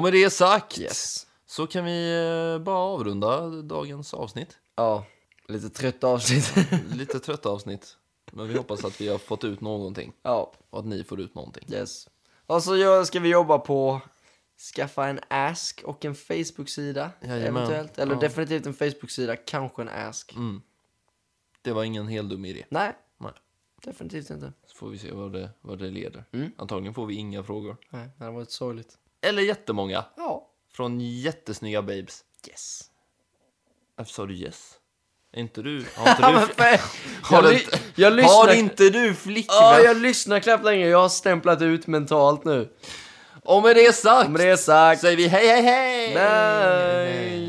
Och 0.01 0.05
med 0.05 0.13
det 0.13 0.31
sagt 0.31 0.79
Yes. 0.79 1.27
så 1.47 1.67
kan 1.67 1.85
vi 1.85 2.25
eh, 2.57 2.65
bara 2.65 2.77
avrunda 2.79 3.47
dagens 3.63 4.15
avsnitt. 4.15 4.59
Ja, 4.77 5.05
lite 5.49 5.71
trött 5.71 6.05
avsnitt. 6.05 6.55
Lite 6.95 7.21
trött 7.21 7.47
avsnitt. 7.47 7.97
Men 8.33 8.49
vi 8.49 8.57
hoppas 8.57 8.85
att 8.85 9.01
vi 9.01 9.09
har 9.09 9.19
fått 9.19 9.45
ut 9.45 9.61
någonting. 9.61 10.13
ja, 10.23 10.53
Och 10.71 10.79
att 10.79 10.87
ni 10.87 11.05
får 11.05 11.21
ut 11.21 11.35
någonting. 11.35 11.65
yes. 11.73 12.09
Och 12.47 12.63
så 12.63 13.05
ska 13.05 13.21
vi 13.21 13.29
jobba 13.29 13.59
på 13.59 14.01
skaffa 14.75 15.07
en 15.09 15.21
Ask 15.29 15.83
och 15.85 16.05
en 16.05 16.15
Facebook-sida 16.15 17.11
eventuellt. 17.21 17.99
Eller 17.99 18.15
Ja. 18.15 18.21
definitivt 18.21 18.67
en 18.67 18.75
Facebook-sida, 18.75 19.37
kanske 19.37 19.83
en 19.83 19.89
Ask. 19.89 20.33
Mm. 20.35 20.63
Det 21.63 21.73
var 21.73 21.85
ingen 21.85 22.07
helt 22.07 22.31
dum 22.31 22.45
idé. 22.45 22.65
Nej, 22.69 22.93
Nej. 23.19 23.33
definitivt 23.85 24.31
inte. 24.31 24.53
Så 24.67 24.77
får 24.77 24.89
vi 24.89 24.99
se 24.99 25.13
vad 25.13 25.33
det, 25.33 25.51
vad 25.61 25.79
det 25.79 25.91
leder. 25.91 26.25
Mm. 26.33 26.51
Antagligen 26.57 26.95
får 26.95 27.07
vi 27.07 27.15
inga 27.15 27.43
frågor. 27.43 27.77
Nej, 27.91 28.09
det 28.19 28.25
hade 28.25 28.37
varit 28.37 28.51
sorgligt. 28.51 28.99
Eller 29.23 29.43
jättemånga. 29.43 30.05
Ja. 30.17 30.47
Från 30.73 31.01
jättesnygga 31.01 31.83
babes. 31.83 32.25
Yes. 32.49 32.83
Varför 33.97 34.13
sa 34.13 34.27
du 34.27 34.35
yes? 34.35 34.73
Är 35.33 35.41
inte 35.41 35.63
du... 35.63 35.87
Har 35.97 36.09
inte 36.11 36.23
du... 36.23 36.27
Har 36.27 36.81
Har, 37.23 37.43
jag, 37.43 37.45
du, 37.45 37.53
ly- 37.53 37.67
jag 37.95 38.13
lyssnar... 38.13 38.35
har 38.47 38.55
inte 38.55 38.91
du 38.91 39.15
flickvän? 39.15 39.57
Ja, 39.57 39.81
jag 39.81 39.97
lyssnar 39.97 40.41
knappt 40.41 40.65
längre. 40.65 40.89
Jag 40.89 40.99
har 40.99 41.09
stämplat 41.09 41.63
ut 41.63 41.87
mentalt 41.87 42.45
nu. 42.45 42.69
Och 43.45 43.63
med 43.63 43.77
det 43.77 43.93
sagt 43.95 44.31
Med 44.31 44.41
det 44.41 44.57
sagt, 44.57 45.01
säger 45.01 45.17
vi 45.17 45.29
hej 45.29 45.47
hej 45.49 45.63
hej! 45.63 46.15
nej. 46.15 47.40